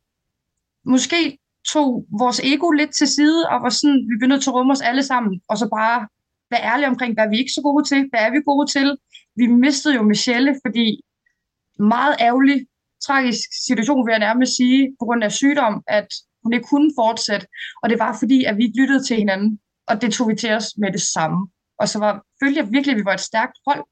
måske 0.85 1.39
tog 1.73 2.07
vores 2.19 2.41
ego 2.45 2.71
lidt 2.71 2.95
til 2.95 3.09
side, 3.09 3.49
og 3.49 3.63
var 3.63 3.69
sådan, 3.69 4.07
vi 4.11 4.15
blev 4.19 4.29
nødt 4.29 4.43
til 4.43 4.51
at 4.51 4.55
rumme 4.55 4.73
os 4.73 4.81
alle 4.81 5.03
sammen, 5.03 5.41
og 5.49 5.59
så 5.59 5.69
bare 5.69 6.09
være 6.51 6.67
ærlige 6.71 6.89
omkring, 6.93 7.15
hvad 7.15 7.29
vi 7.31 7.39
ikke 7.39 7.57
så 7.57 7.63
gode 7.69 7.85
til, 7.91 8.01
hvad 8.11 8.21
er 8.27 8.31
vi 8.31 8.41
gode 8.51 8.67
til. 8.77 8.89
Vi 9.37 9.47
mistede 9.47 9.95
jo 9.95 10.03
Michelle, 10.03 10.53
fordi 10.67 10.87
meget 11.79 12.15
ærgerlig, 12.21 12.67
tragisk 13.07 13.49
situation, 13.67 14.07
vil 14.07 14.13
jeg 14.13 14.27
nærmest 14.29 14.53
sige, 14.57 14.97
på 14.99 15.05
grund 15.07 15.25
af 15.25 15.33
sygdom, 15.33 15.75
at 15.87 16.09
hun 16.43 16.53
ikke 16.53 16.69
kunne 16.73 16.91
fortsætte. 17.03 17.47
Og 17.83 17.87
det 17.91 17.99
var 17.99 18.17
fordi, 18.21 18.39
at 18.49 18.57
vi 18.57 18.63
ikke 18.65 18.81
lyttede 18.81 19.03
til 19.05 19.17
hinanden, 19.17 19.51
og 19.89 19.95
det 20.03 20.13
tog 20.13 20.29
vi 20.31 20.35
til 20.35 20.51
os 20.59 20.69
med 20.83 20.91
det 20.97 21.05
samme. 21.15 21.39
Og 21.81 21.87
så 21.89 21.97
var, 22.05 22.13
følte 22.41 22.59
jeg 22.61 22.67
virkelig, 22.75 22.93
at 22.95 23.01
vi 23.01 23.09
var 23.11 23.17
et 23.21 23.29
stærkt 23.31 23.57
hold. 23.67 23.85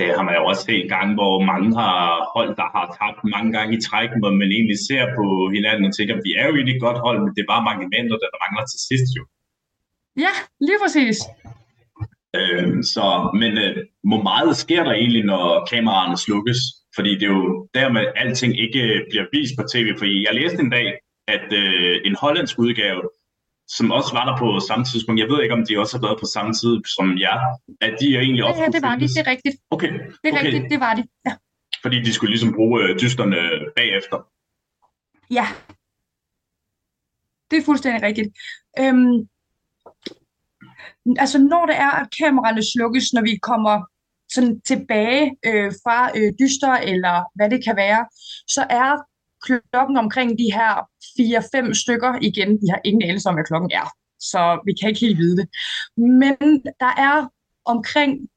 Det 0.00 0.08
har 0.16 0.24
man 0.26 0.34
jo 0.38 0.42
også 0.50 0.62
set 0.68 0.84
gang, 0.94 1.08
hvor 1.18 1.34
mange 1.50 1.68
har 1.80 1.98
hold, 2.34 2.50
der 2.60 2.68
har 2.74 2.84
tabt 2.98 3.20
mange 3.34 3.50
gange 3.56 3.72
i 3.76 3.80
træk, 3.88 4.10
hvor 4.20 4.32
man 4.40 4.50
egentlig 4.56 4.78
ser 4.88 5.04
på 5.18 5.24
hinanden 5.54 5.84
og 5.88 5.92
tænker, 5.94 6.14
at 6.16 6.24
vi 6.26 6.32
er 6.40 6.44
jo 6.48 6.54
egentlig 6.56 6.76
et 6.76 6.84
godt 6.86 7.00
hold, 7.06 7.18
men 7.24 7.30
det 7.34 7.40
er 7.42 7.52
bare 7.54 7.68
marginaler, 7.70 8.16
der 8.22 8.42
mangler 8.44 8.64
til 8.72 8.80
sidst 8.88 9.10
jo. 9.18 9.22
Ja, 10.16 10.32
lige 10.60 10.78
præcis. 10.82 11.18
Øh, 12.36 12.82
så, 12.94 13.30
men 13.40 13.52
øh, 13.58 13.76
hvor 14.08 14.22
meget 14.22 14.56
sker 14.56 14.82
der 14.84 14.92
egentlig, 14.92 15.24
når 15.24 15.66
kameraerne 15.72 16.18
slukkes? 16.18 16.58
Fordi 16.96 17.10
det 17.14 17.22
er 17.22 17.36
jo 17.40 17.68
dermed, 17.74 18.04
alting 18.16 18.52
ikke 18.64 19.06
bliver 19.10 19.26
vist 19.32 19.54
på 19.58 19.64
tv. 19.72 19.88
Fordi 19.98 20.26
jeg 20.26 20.34
læste 20.34 20.58
en 20.58 20.70
dag, 20.70 20.98
at 21.28 21.52
øh, 21.52 21.96
en 22.04 22.16
hollandsk 22.20 22.58
udgave, 22.58 23.02
som 23.68 23.90
også 23.90 24.10
var 24.18 24.24
der 24.28 24.36
på 24.38 24.48
samme 24.68 24.84
tidspunkt, 24.84 25.20
jeg 25.20 25.28
ved 25.28 25.42
ikke, 25.42 25.54
om 25.54 25.64
de 25.68 25.78
også 25.78 25.96
har 25.96 26.06
været 26.06 26.20
på 26.20 26.26
samme 26.34 26.52
tid 26.60 26.74
som 26.96 27.18
jer, 27.24 27.38
at 27.80 27.94
de 28.00 28.06
er 28.16 28.20
egentlig 28.20 28.44
også... 28.44 28.60
Ja, 28.60 28.64
ja 28.64 28.70
det 28.74 28.82
var 28.82 28.94
de, 28.96 29.08
det 29.14 29.20
er 29.24 29.30
rigtigt. 29.34 29.56
Okay. 29.70 29.92
Det 30.22 30.28
er 30.28 30.32
okay. 30.32 30.44
rigtigt, 30.44 30.70
det 30.72 30.80
var 30.80 30.94
de, 30.94 31.02
ja. 31.26 31.32
Fordi 31.82 31.96
de 32.06 32.12
skulle 32.12 32.30
ligesom 32.30 32.52
bruge 32.58 32.82
øh, 32.82 33.00
dysterne 33.00 33.36
bagefter. 33.76 34.18
Ja. 35.30 35.46
Det 37.50 37.56
er 37.58 37.64
fuldstændig 37.64 38.02
rigtigt. 38.02 38.28
Øhm, 38.78 39.28
altså 41.18 41.38
når 41.38 41.66
det 41.66 41.76
er, 41.76 41.90
at 41.90 42.08
kameraerne 42.18 42.64
slukkes, 42.72 43.12
når 43.12 43.22
vi 43.22 43.36
kommer 43.36 43.76
sådan 44.32 44.60
tilbage 44.60 45.36
øh, 45.46 45.72
fra 45.82 45.98
øh, 46.18 46.32
dyster, 46.40 46.72
eller 46.72 47.16
hvad 47.34 47.50
det 47.50 47.64
kan 47.64 47.76
være, 47.76 48.06
så 48.46 48.66
er 48.70 48.92
klokken 49.46 49.96
omkring 49.96 50.30
de 50.38 50.52
her 50.58 50.72
4-5 51.70 51.74
stykker 51.82 52.18
igen. 52.22 52.50
Vi 52.62 52.66
har 52.70 52.80
ingen 52.84 53.02
anelse 53.02 53.28
om, 53.28 53.34
hvad 53.34 53.44
klokken 53.44 53.70
er, 53.72 53.88
så 54.20 54.60
vi 54.66 54.72
kan 54.72 54.88
ikke 54.88 55.00
helt 55.00 55.18
vide 55.18 55.36
det. 55.36 55.48
Men 55.96 56.64
der 56.80 56.92
er 57.08 57.28
omkring 57.64 58.28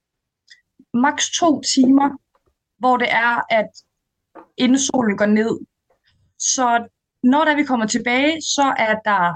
maks 0.93 1.31
to 1.39 1.61
timer, 1.61 2.09
hvor 2.79 2.97
det 2.97 3.07
er, 3.11 3.53
at 3.59 3.69
inden 4.57 4.79
solen 4.79 5.17
går 5.17 5.25
ned. 5.25 5.59
Så 6.39 6.87
når 7.23 7.45
der 7.45 7.55
vi 7.55 7.63
kommer 7.63 7.85
tilbage, 7.85 8.41
så 8.41 8.75
er 8.77 8.95
der 9.05 9.35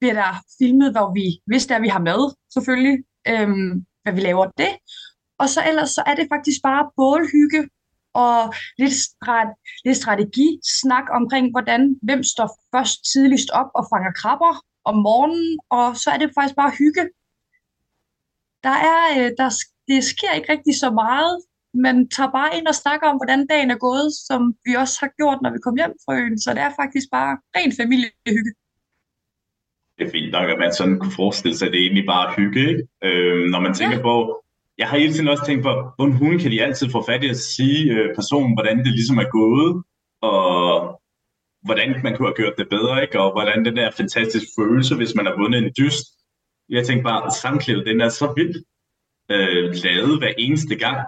bliver 0.00 0.14
der 0.14 0.30
filmet, 0.58 0.90
hvor 0.92 1.08
vi, 1.18 1.26
hvis 1.46 1.66
det 1.66 1.74
er, 1.74 1.80
vi 1.80 1.88
har 1.88 2.04
med, 2.10 2.20
selvfølgelig, 2.54 2.96
øhm, 3.28 3.86
hvad 4.02 4.12
vi 4.12 4.20
laver 4.20 4.46
det. 4.58 4.72
Og 5.38 5.48
så 5.48 5.60
ellers 5.68 5.90
så 5.90 6.02
er 6.06 6.14
det 6.14 6.26
faktisk 6.34 6.60
bare 6.62 6.90
bålhygge 6.96 7.62
og 8.14 8.54
lidt, 8.78 8.96
strat, 9.06 9.50
lidt 9.84 9.96
strategi, 10.02 10.48
snak 10.80 11.06
omkring, 11.18 11.50
hvordan, 11.50 11.82
hvem 12.02 12.22
står 12.22 12.48
først 12.74 12.98
tidligst 13.12 13.50
op 13.50 13.70
og 13.78 13.86
fanger 13.92 14.12
krabber 14.20 14.54
om 14.84 14.96
morgenen, 15.08 15.58
og 15.70 15.96
så 15.96 16.10
er 16.10 16.18
det 16.18 16.36
faktisk 16.36 16.56
bare 16.62 16.78
hygge. 16.80 17.04
Der 18.66 18.76
er, 18.92 19.00
øh, 19.18 19.30
der, 19.38 19.48
det 19.88 20.04
sker 20.04 20.32
ikke 20.32 20.52
rigtig 20.52 20.74
så 20.84 20.90
meget, 20.90 21.32
man 21.86 22.08
tager 22.08 22.30
bare 22.38 22.56
ind 22.56 22.66
og 22.66 22.74
snakker 22.74 23.06
om, 23.08 23.16
hvordan 23.16 23.46
dagen 23.46 23.70
er 23.70 23.84
gået, 23.88 24.08
som 24.28 24.40
vi 24.64 24.72
også 24.82 24.96
har 25.02 25.10
gjort, 25.18 25.38
når 25.42 25.50
vi 25.52 25.60
kom 25.64 25.76
hjem 25.80 25.94
fra 26.04 26.12
øen. 26.20 26.38
Så 26.40 26.48
det 26.54 26.62
er 26.62 26.72
faktisk 26.82 27.06
bare 27.16 27.32
ren 27.56 27.72
familiehygge 27.80 28.52
det 29.98 30.06
er 30.06 30.10
fint 30.10 30.32
nok, 30.32 30.50
at 30.50 30.58
man 30.58 30.74
sådan 30.74 30.98
kunne 30.98 31.12
forestille 31.12 31.56
sig, 31.56 31.66
at 31.66 31.72
det 31.72 31.80
er 31.80 31.86
egentlig 31.86 32.06
bare 32.06 32.34
hygge, 32.36 32.60
ikke? 32.68 32.82
Øh, 33.04 33.50
når 33.50 33.60
man 33.60 33.74
tænker 33.74 33.96
ja. 33.96 34.02
på, 34.02 34.44
jeg 34.78 34.88
har 34.88 34.98
hele 34.98 35.12
tiden 35.12 35.28
også 35.28 35.46
tænkt 35.46 35.62
på, 35.62 35.72
hvordan 35.96 36.16
hun 36.16 36.38
kan 36.38 36.50
de 36.50 36.62
altid 36.62 36.90
få 36.90 37.04
fat 37.06 37.24
i 37.24 37.28
at 37.28 37.36
sige 37.36 37.92
øh, 37.94 38.14
personen, 38.14 38.54
hvordan 38.56 38.78
det 38.78 38.92
ligesom 38.98 39.18
er 39.18 39.30
gået, 39.40 39.82
og 40.22 41.00
hvordan 41.62 41.88
man 42.02 42.16
kunne 42.16 42.28
have 42.28 42.40
gjort 42.40 42.58
det 42.58 42.68
bedre, 42.68 43.02
ikke? 43.02 43.20
og 43.20 43.32
hvordan 43.32 43.64
den 43.64 43.76
der 43.76 43.90
fantastiske 43.90 44.50
følelse, 44.58 44.96
hvis 44.96 45.14
man 45.14 45.26
har 45.26 45.36
vundet 45.40 45.58
en 45.64 45.72
dyst. 45.78 46.06
Jeg 46.68 46.86
tænker 46.86 47.04
bare, 47.04 47.30
samklædet, 47.30 47.86
den 47.86 48.00
er 48.00 48.08
så 48.08 48.32
vildt 48.36 48.56
øh, 49.30 49.74
lavet 49.84 50.18
hver 50.18 50.32
eneste 50.38 50.76
gang. 50.76 50.98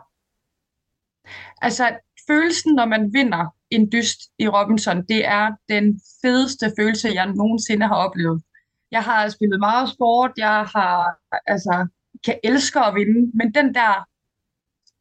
Altså, 1.63 1.85
følelsen, 2.27 2.75
når 2.75 2.87
man 2.87 3.11
vinder 3.13 3.45
en 3.71 3.93
dyst 3.93 4.21
i 4.39 4.49
Robinson, 4.49 5.07
det 5.07 5.27
er 5.27 5.51
den 5.69 6.01
fedeste 6.23 6.73
følelse, 6.79 7.09
jeg 7.15 7.27
nogensinde 7.27 7.87
har 7.87 7.95
oplevet. 7.95 8.43
Jeg 8.91 9.03
har 9.03 9.29
spillet 9.29 9.61
meget 9.61 9.89
sport, 9.89 10.33
jeg 10.37 10.57
har, 10.75 11.17
altså, 11.47 11.87
kan 12.25 12.37
elske 12.45 12.81
at 12.81 12.95
vinde, 12.95 13.31
men 13.39 13.55
den 13.55 13.75
der, 13.75 13.93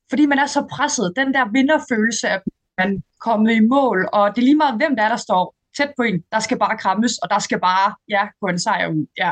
fordi 0.10 0.25
man 0.25 0.39
er 0.39 0.45
så 0.45 0.67
presset, 0.71 1.13
den 1.15 1.34
der 1.34 1.52
vinderfølelse, 1.52 2.28
at 2.30 2.41
man 2.78 2.95
er 2.95 3.02
kommet 3.19 3.54
i 3.54 3.60
mål, 3.60 4.10
og 4.13 4.36
det 4.36 4.41
er 4.41 4.49
lige 4.49 4.63
meget, 4.63 4.78
hvem 4.78 4.95
der 4.95 5.04
er, 5.04 5.10
der 5.10 5.23
står 5.28 5.56
tæt 5.78 5.91
på 5.97 6.04
en, 6.04 6.23
der 6.32 6.39
skal 6.39 6.60
bare 6.60 6.78
krammes, 6.78 7.17
og 7.17 7.30
der 7.30 7.39
skal 7.39 7.60
bare, 7.60 7.95
ja, 8.10 8.23
gå 8.41 8.47
en 8.47 8.60
sejr 8.60 8.88
ud, 8.88 9.06
ja. 9.17 9.32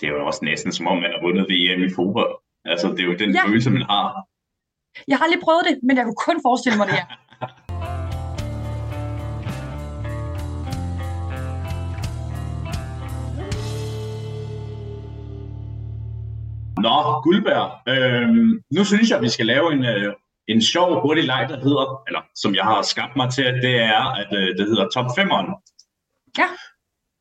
Det 0.00 0.08
er 0.08 0.12
jo 0.12 0.26
også 0.26 0.44
næsten 0.44 0.72
som 0.72 0.86
om, 0.86 0.96
man 0.96 1.10
har 1.14 1.20
vundet 1.26 1.44
VM 1.52 1.82
i 1.88 1.90
fodbold. 1.96 2.34
Altså, 2.64 2.86
det 2.88 3.00
er 3.00 3.04
jo 3.04 3.16
den 3.22 3.30
ja. 3.34 3.44
følelse, 3.46 3.70
man 3.70 3.82
har. 3.82 4.26
Jeg 5.08 5.16
har 5.16 5.24
aldrig 5.24 5.42
prøvet 5.42 5.64
det, 5.68 5.74
men 5.82 5.96
jeg 5.96 6.04
kunne 6.04 6.22
kun 6.28 6.38
forestille 6.42 6.78
mig 6.78 6.86
det, 6.86 6.94
ja. 6.94 7.06
Nå, 16.86 17.20
Guldberg. 17.24 17.68
Øhm, 17.92 18.62
nu 18.76 18.84
synes 18.84 19.10
jeg, 19.10 19.16
at 19.16 19.22
vi 19.22 19.28
skal 19.28 19.46
lave 19.46 19.72
en, 19.72 19.84
øh, 19.84 20.14
en 20.48 20.62
sjov, 20.62 21.00
hurtig 21.02 21.24
leg, 21.24 21.46
der 21.48 21.58
hedder, 21.66 22.02
eller 22.06 22.22
som 22.34 22.54
jeg 22.54 22.64
har 22.64 22.82
skabt 22.82 23.16
mig 23.16 23.30
til, 23.32 23.44
det 23.44 23.76
er, 23.80 24.04
at 24.20 24.30
øh, 24.32 24.48
det 24.58 24.66
hedder 24.66 24.88
Top 24.94 25.06
5'eren. 25.18 25.48
Ja. 26.38 26.48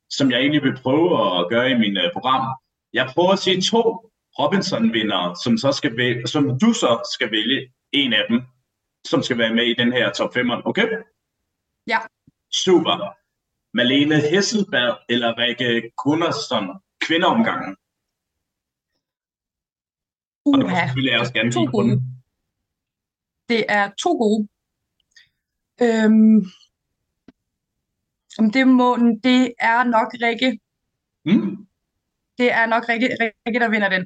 Som 0.10 0.32
jeg 0.32 0.40
egentlig 0.40 0.64
vil 0.64 0.80
prøve 0.84 1.40
at 1.40 1.50
gøre 1.50 1.72
i 1.72 1.78
min 1.78 1.98
øh, 1.98 2.10
program. 2.14 2.44
Jeg 2.94 3.10
prøver 3.14 3.32
at 3.32 3.40
sige 3.40 3.62
to 3.62 3.82
Robinson-vindere, 4.40 5.36
som, 5.44 5.58
så 5.58 5.72
skal 5.72 5.98
vælge, 5.98 6.28
som 6.28 6.60
du 6.60 6.74
så 6.74 7.10
skal 7.14 7.32
vælge 7.32 7.74
en 7.92 8.14
af 8.14 8.26
dem, 8.30 8.42
som 9.08 9.24
skal 9.24 9.38
være 9.38 9.54
med 9.54 9.66
i 9.66 9.74
den 9.74 9.94
her 9.94 10.12
Top 10.12 10.38
5'eren. 10.38 10.62
Okay? 10.66 10.88
Ja. 11.88 12.00
Super. 12.64 13.14
Malene 13.74 14.16
Hesselberg 14.16 14.98
eller 15.10 15.38
Rikke 15.38 15.92
Gunnarsson, 16.04 16.68
kvindeomgangen. 17.02 17.78
Uha. 20.48 20.82
Og 20.82 20.88
det 20.88 20.96
vil 20.96 21.04
jeg 21.04 21.20
også 21.20 21.34
gerne 21.34 21.52
to 21.52 21.66
gode. 21.72 22.02
Det 23.50 23.66
er 23.70 23.90
to 24.04 24.12
gode. 24.12 24.48
Øhm, 25.82 26.40
det, 28.54 28.68
må, 28.68 28.98
det 29.24 29.54
er 29.60 29.84
nok 29.84 30.14
Rikke. 30.24 30.60
Mm. 31.26 31.68
Det 32.38 32.52
er 32.52 32.66
nok 32.66 32.90
Rikke, 32.90 33.08
Rikke, 33.22 33.60
der 33.60 33.70
vinder 33.70 33.90
den. 33.90 34.06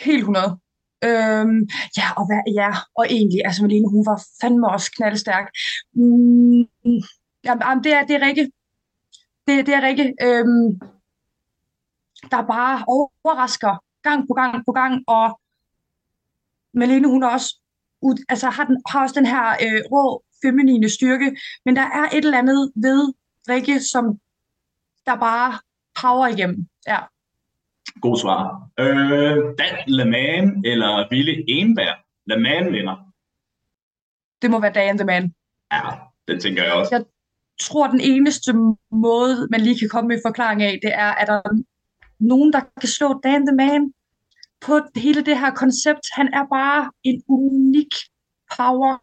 Helt 0.00 0.18
100. 0.18 0.58
Øhm, 1.04 1.68
ja, 1.98 2.06
og 2.16 2.26
hvad, 2.26 2.42
ja, 2.54 2.70
og 2.96 3.06
egentlig, 3.10 3.40
altså 3.44 3.62
Malene, 3.62 3.88
hun 3.88 4.06
var 4.06 4.22
fandme 4.40 4.68
også 4.68 4.92
knaldstærk. 4.96 5.46
Mm, 5.92 6.62
jamen, 7.44 7.84
det 7.84 7.92
er, 7.92 8.02
det 8.06 8.16
er 8.16 8.26
Rikke. 8.26 8.50
Det, 9.46 9.66
det 9.66 9.74
er 9.74 9.82
Rikke, 9.82 10.14
øhm, 10.22 10.80
der 12.30 12.42
bare 12.46 12.84
overrasker 12.86 13.87
gang 14.08 14.28
på 14.28 14.34
gang 14.34 14.64
på 14.66 14.72
gang, 14.72 15.04
og 15.06 15.40
Malene, 16.74 17.08
hun 17.08 17.22
er 17.22 17.28
også, 17.28 17.56
altså, 18.28 18.50
har, 18.50 18.64
den, 18.64 18.82
har 18.90 19.02
også 19.02 19.14
den 19.20 19.26
her 19.26 19.46
øh, 19.50 19.82
rå 19.92 20.24
feminine 20.42 20.88
styrke, 20.88 21.36
men 21.64 21.76
der 21.76 21.82
er 21.82 22.04
et 22.12 22.24
eller 22.24 22.38
andet 22.38 22.72
ved 22.74 23.12
Rikke, 23.48 23.80
som 23.80 24.04
der 25.06 25.16
bare 25.16 25.58
power 26.00 26.26
igennem. 26.26 26.68
Ja. 26.86 26.98
God 28.00 28.16
svar. 28.16 28.68
Øh, 28.78 29.36
Dan 29.58 29.76
Leman 29.86 30.62
eller 30.64 31.08
Ville 31.10 31.44
Enberg? 31.50 31.96
Leman 32.26 32.72
vinder. 32.72 32.96
Det 34.42 34.50
må 34.50 34.60
være 34.60 34.72
Dan 34.72 34.98
the 34.98 35.06
Man. 35.06 35.34
Ja, 35.72 35.80
det 36.28 36.42
tænker 36.42 36.64
jeg 36.64 36.72
også. 36.72 36.94
Jeg 36.94 37.04
tror, 37.60 37.86
den 37.86 38.00
eneste 38.00 38.52
måde, 38.90 39.48
man 39.50 39.60
lige 39.60 39.78
kan 39.78 39.88
komme 39.88 40.08
med 40.08 40.20
forklaring 40.26 40.62
af, 40.62 40.78
det 40.82 40.94
er, 40.94 41.10
at 41.10 41.26
der 41.26 41.34
er 41.34 41.62
nogen, 42.18 42.52
der 42.52 42.60
kan 42.80 42.88
slå 42.88 43.20
Dan 43.24 43.46
the 43.46 43.56
Man 43.56 43.92
på 44.66 44.80
hele 44.96 45.24
det 45.24 45.38
her 45.38 45.50
koncept. 45.50 46.04
Han 46.12 46.28
er 46.34 46.44
bare 46.52 46.90
en 47.04 47.22
unik 47.28 47.94
power 48.56 48.96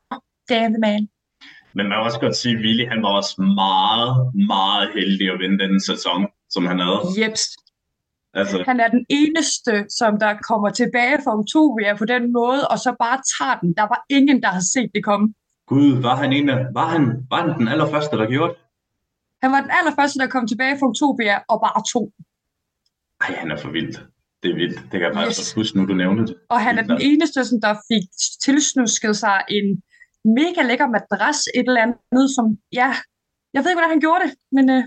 damn 0.50 0.80
man. 0.80 1.08
Men 1.76 1.90
man 1.90 1.98
må 1.98 2.04
også 2.04 2.20
godt 2.20 2.36
sige, 2.36 2.56
at 2.56 2.62
Willy, 2.62 2.88
han 2.90 3.04
var 3.04 3.12
også 3.20 3.42
meget, 3.42 4.12
meget 4.54 4.90
heldig 4.94 5.32
at 5.32 5.40
vinde 5.40 5.60
den 5.66 5.82
sæson, 5.82 6.28
som 6.50 6.66
han 6.66 6.80
havde. 6.80 7.00
Jeps. 7.20 7.44
Altså. 8.34 8.64
Han 8.66 8.80
er 8.80 8.88
den 8.88 9.06
eneste, 9.10 9.86
som 9.90 10.20
der 10.20 10.34
kommer 10.50 10.70
tilbage 10.70 11.18
fra 11.24 11.38
Utopia 11.42 11.96
på 11.98 12.06
den 12.06 12.34
måde, 12.34 12.68
og 12.68 12.78
så 12.80 12.96
bare 13.00 13.20
tager 13.38 13.60
den. 13.60 13.74
Der 13.80 13.88
var 13.94 14.06
ingen, 14.10 14.42
der 14.44 14.48
har 14.48 14.64
set 14.74 14.92
det 14.96 15.04
komme. 15.04 15.34
Gud, 15.68 16.02
var 16.02 16.16
han, 16.16 16.34
en 16.34 16.50
af, 16.50 16.66
var 16.74 16.88
han, 16.88 17.04
var 17.30 17.48
han 17.48 17.60
den 17.60 17.68
allerførste, 17.68 18.18
der 18.18 18.28
gjorde 18.28 18.54
det? 18.54 18.60
Han 19.44 19.52
var 19.52 19.62
den 19.62 19.72
allerførste, 19.80 20.20
der 20.20 20.28
kom 20.28 20.48
tilbage 20.48 20.80
fra 20.80 20.88
Utopia 20.88 21.36
og 21.50 21.58
bare 21.66 21.84
tog. 21.94 22.12
Ej, 23.22 23.36
han 23.42 23.52
er 23.52 23.58
for 23.58 23.70
vildt. 23.70 23.98
Det 24.46 24.54
er 24.54 24.60
vildt. 24.64 24.80
Det 24.92 24.96
kan 25.00 25.02
jeg 25.02 25.14
faktisk 25.14 25.40
yes. 25.40 25.54
huske, 25.54 25.78
nu 25.78 25.86
du 25.92 25.94
nævnte 25.94 26.24
det. 26.28 26.36
Og 26.50 26.60
han 26.62 26.78
er 26.78 26.86
den 26.92 27.00
eneste, 27.10 27.46
som 27.46 27.58
der 27.66 27.74
fik 27.90 28.06
tilsnusket 28.46 29.14
sig 29.24 29.38
en 29.50 29.68
mega 30.40 30.62
lækker 30.70 30.88
madras, 30.96 31.40
et 31.60 31.68
eller 31.70 31.82
andet, 31.86 32.26
som, 32.36 32.46
ja, 32.80 32.90
jeg 33.54 33.60
ved 33.62 33.70
ikke, 33.72 33.80
hvordan 33.80 33.96
han 33.96 34.04
gjorde 34.06 34.22
det, 34.26 34.32
men 34.52 34.66
øh, 34.76 34.84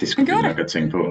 Det 0.00 0.08
skulle 0.08 0.26
vi 0.26 0.42
nok 0.42 0.58
at 0.58 0.70
tænke 0.74 0.90
på. 0.90 1.02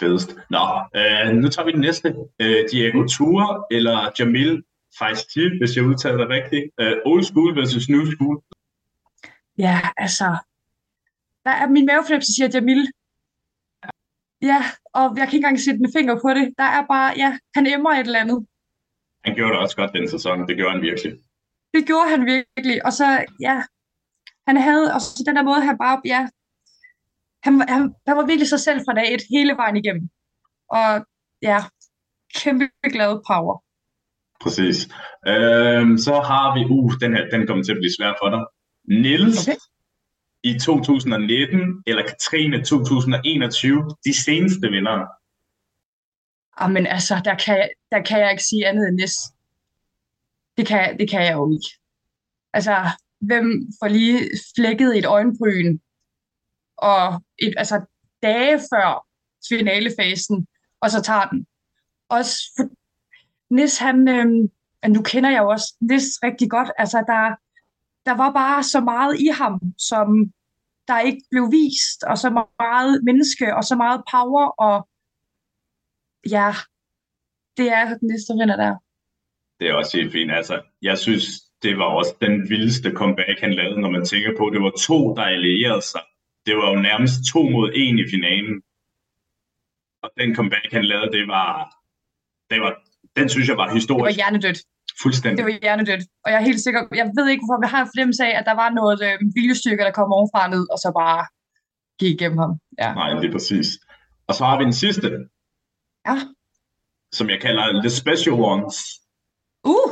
Fedest. 0.00 0.30
Nå, 0.54 0.64
øh, 0.98 1.26
nu 1.42 1.48
tager 1.48 1.66
vi 1.66 1.72
den 1.72 1.84
næste. 1.88 2.08
Øh, 2.42 2.60
Diego 2.70 3.00
Tura 3.14 3.48
eller 3.76 3.96
Jamil 4.18 4.62
Faisti, 4.98 5.44
hvis 5.58 5.76
jeg 5.76 5.84
udtaler 5.84 6.18
det 6.22 6.28
rigtigt. 6.28 6.64
Øh, 6.80 6.96
old 7.10 7.22
school 7.22 7.50
versus 7.58 7.88
new 7.88 8.04
school. 8.12 8.36
Ja, 9.58 9.80
altså, 9.96 10.28
der 11.44 11.50
er 11.50 11.68
min 11.68 11.86
mavefornemmelse 11.86 12.34
siger 12.34 12.48
Jamil. 12.54 12.82
Ja, 14.42 14.62
og 14.94 15.04
jeg 15.16 15.26
kan 15.26 15.36
ikke 15.36 15.36
engang 15.36 15.60
sætte 15.60 15.80
en 15.80 15.92
finger 15.96 16.14
på 16.24 16.28
det. 16.38 16.54
Der 16.58 16.64
er 16.64 16.86
bare, 16.86 17.14
ja, 17.16 17.38
han 17.54 17.66
emmer 17.66 17.90
et 17.90 18.06
eller 18.06 18.20
andet. 18.20 18.46
Han 19.24 19.34
gjorde 19.34 19.52
det 19.52 19.60
også 19.60 19.76
godt 19.76 19.92
den 19.92 20.08
sæson, 20.08 20.48
det 20.48 20.56
gjorde 20.56 20.72
han 20.72 20.82
virkelig. 20.82 21.12
Det 21.74 21.86
gjorde 21.86 22.08
han 22.10 22.26
virkelig, 22.26 22.86
og 22.86 22.92
så, 22.92 23.24
ja, 23.40 23.62
han 24.48 24.56
havde 24.56 24.94
også 24.94 25.22
den 25.26 25.36
der 25.36 25.42
måde, 25.42 25.60
han 25.60 25.78
bare, 25.78 26.00
ja, 26.04 26.28
han, 27.44 27.52
han, 27.68 27.94
han 28.06 28.16
var 28.16 28.26
virkelig 28.26 28.48
sig 28.48 28.60
selv 28.60 28.80
fra 28.86 28.94
dag 28.94 29.14
et, 29.14 29.22
hele 29.30 29.52
vejen 29.56 29.76
igennem. 29.76 30.08
Og 30.70 31.06
ja, 31.42 31.58
kæmpe 32.34 32.68
glad 32.94 33.12
power. 33.30 33.62
Præcis. 34.42 34.78
Øhm, 35.32 35.98
så 36.06 36.14
har 36.30 36.46
vi, 36.56 36.60
uh, 36.76 36.92
den 37.00 37.10
her, 37.16 37.24
den 37.30 37.46
kommer 37.46 37.64
til 37.64 37.72
at 37.72 37.80
blive 37.82 37.96
svær 37.98 38.12
for 38.22 38.28
dig. 38.34 38.42
Nils 39.02 39.48
Okay 39.48 39.58
i 40.42 40.58
2019, 40.58 41.82
eller 41.86 42.02
Katrine 42.02 42.64
2021, 42.64 43.96
de 44.04 44.22
seneste 44.24 44.68
vinder. 44.68 45.06
Jamen 46.60 46.86
ah, 46.86 46.94
altså, 46.94 47.20
der 47.24 47.34
kan, 47.34 47.56
jeg, 47.56 47.70
der 47.90 48.02
kan 48.02 48.20
jeg 48.20 48.30
ikke 48.30 48.42
sige 48.42 48.66
andet 48.66 48.88
end 48.88 48.96
Nis. 48.96 49.14
Det 50.56 50.66
kan, 50.66 50.98
det 50.98 51.10
kan 51.10 51.24
jeg 51.24 51.32
jo 51.32 51.52
ikke. 51.52 51.68
Altså, 52.52 52.76
hvem 53.20 53.72
får 53.82 53.88
lige 53.88 54.30
flækket 54.56 54.98
et 54.98 55.04
øjenbryn, 55.04 55.78
og 56.76 57.22
et, 57.38 57.54
altså 57.56 57.84
dage 58.22 58.60
før 58.72 59.06
finalefasen, 59.48 60.46
og 60.80 60.90
så 60.90 61.02
tager 61.02 61.28
den. 61.28 61.46
Også 62.08 62.34
for, 62.56 62.64
Nis, 63.50 63.78
han, 63.78 64.08
øhm, 64.08 64.50
nu 64.88 65.02
kender 65.02 65.30
jeg 65.30 65.42
jo 65.42 65.48
også 65.48 65.74
Nis 65.80 66.04
rigtig 66.22 66.50
godt, 66.50 66.70
altså 66.78 67.04
der, 67.06 67.34
der 68.08 68.16
var 68.22 68.30
bare 68.32 68.62
så 68.62 68.80
meget 68.80 69.14
i 69.26 69.28
ham, 69.40 69.54
som 69.90 70.06
der 70.88 71.00
ikke 71.08 71.22
blev 71.30 71.44
vist, 71.60 72.00
og 72.10 72.16
så 72.18 72.28
meget 72.60 73.04
menneske, 73.04 73.56
og 73.56 73.64
så 73.64 73.74
meget 73.76 74.00
power, 74.14 74.44
og 74.66 74.76
ja, 76.36 76.50
det 77.58 77.68
er 77.78 77.86
den 77.98 78.08
næste 78.12 78.32
vinder 78.38 78.56
der. 78.64 78.74
Det 79.58 79.68
er 79.68 79.74
også 79.74 79.96
helt 79.98 80.12
fint. 80.12 80.32
Altså, 80.40 80.56
jeg 80.82 80.98
synes, 80.98 81.24
det 81.62 81.78
var 81.78 81.88
også 81.98 82.14
den 82.20 82.34
vildeste 82.50 82.90
comeback, 83.00 83.40
han 83.40 83.54
lavede, 83.54 83.80
når 83.80 83.90
man 83.90 84.04
tænker 84.04 84.32
på, 84.38 84.46
at 84.46 84.52
det 84.52 84.62
var 84.62 84.74
to, 84.88 85.14
der 85.16 85.22
allierede 85.22 85.82
sig. 85.82 86.04
Det 86.46 86.56
var 86.56 86.66
jo 86.72 86.76
nærmest 86.88 87.14
to 87.32 87.42
mod 87.42 87.72
en 87.74 87.98
i 87.98 88.06
finalen. 88.14 88.54
Og 90.02 90.10
den 90.20 90.34
comeback, 90.34 90.72
han 90.72 90.84
lavede, 90.84 91.12
det 91.18 91.28
var, 91.28 91.50
det 92.50 92.60
var 92.60 92.72
den 93.18 93.28
synes 93.28 93.48
jeg 93.48 93.56
var 93.56 93.64
Det 93.64 93.70
var 93.70 93.80
historisk. 93.80 94.16
hjernedødt. 94.16 94.60
Fuldstændig. 95.02 95.38
Det 95.38 95.52
var 95.52 95.58
hjernedødt. 95.62 96.04
Og 96.24 96.28
jeg 96.32 96.38
er 96.40 96.44
helt 96.50 96.60
sikker, 96.60 96.80
jeg 97.00 97.06
ved 97.18 97.26
ikke, 97.28 97.44
hvorfor, 97.46 97.64
jeg 97.66 97.70
har 97.70 97.82
en 97.82 97.90
fornemmelse 97.92 98.22
af, 98.28 98.32
at 98.38 98.46
der 98.50 98.56
var 98.62 98.70
noget 98.80 98.98
øh, 99.08 99.18
viljestyrke, 99.34 99.82
der 99.88 99.90
kom 99.98 100.12
ovenfra 100.12 100.42
ned, 100.54 100.64
og 100.72 100.78
så 100.84 100.88
bare 101.02 101.20
gik 102.00 102.12
igennem 102.14 102.38
ham. 102.38 102.52
Ja. 102.82 102.94
Nej, 102.94 103.10
det 103.20 103.26
er 103.28 103.32
præcis. 103.32 103.68
Og 104.28 104.34
så 104.34 104.44
har 104.44 104.58
vi 104.58 104.64
den 104.64 104.72
sidste, 104.84 105.08
Ja. 106.08 106.16
som 107.12 107.30
jeg 107.30 107.40
kalder 107.40 107.80
The 107.82 107.90
Special 107.90 108.34
Ones. 108.52 108.76
Uh! 109.64 109.90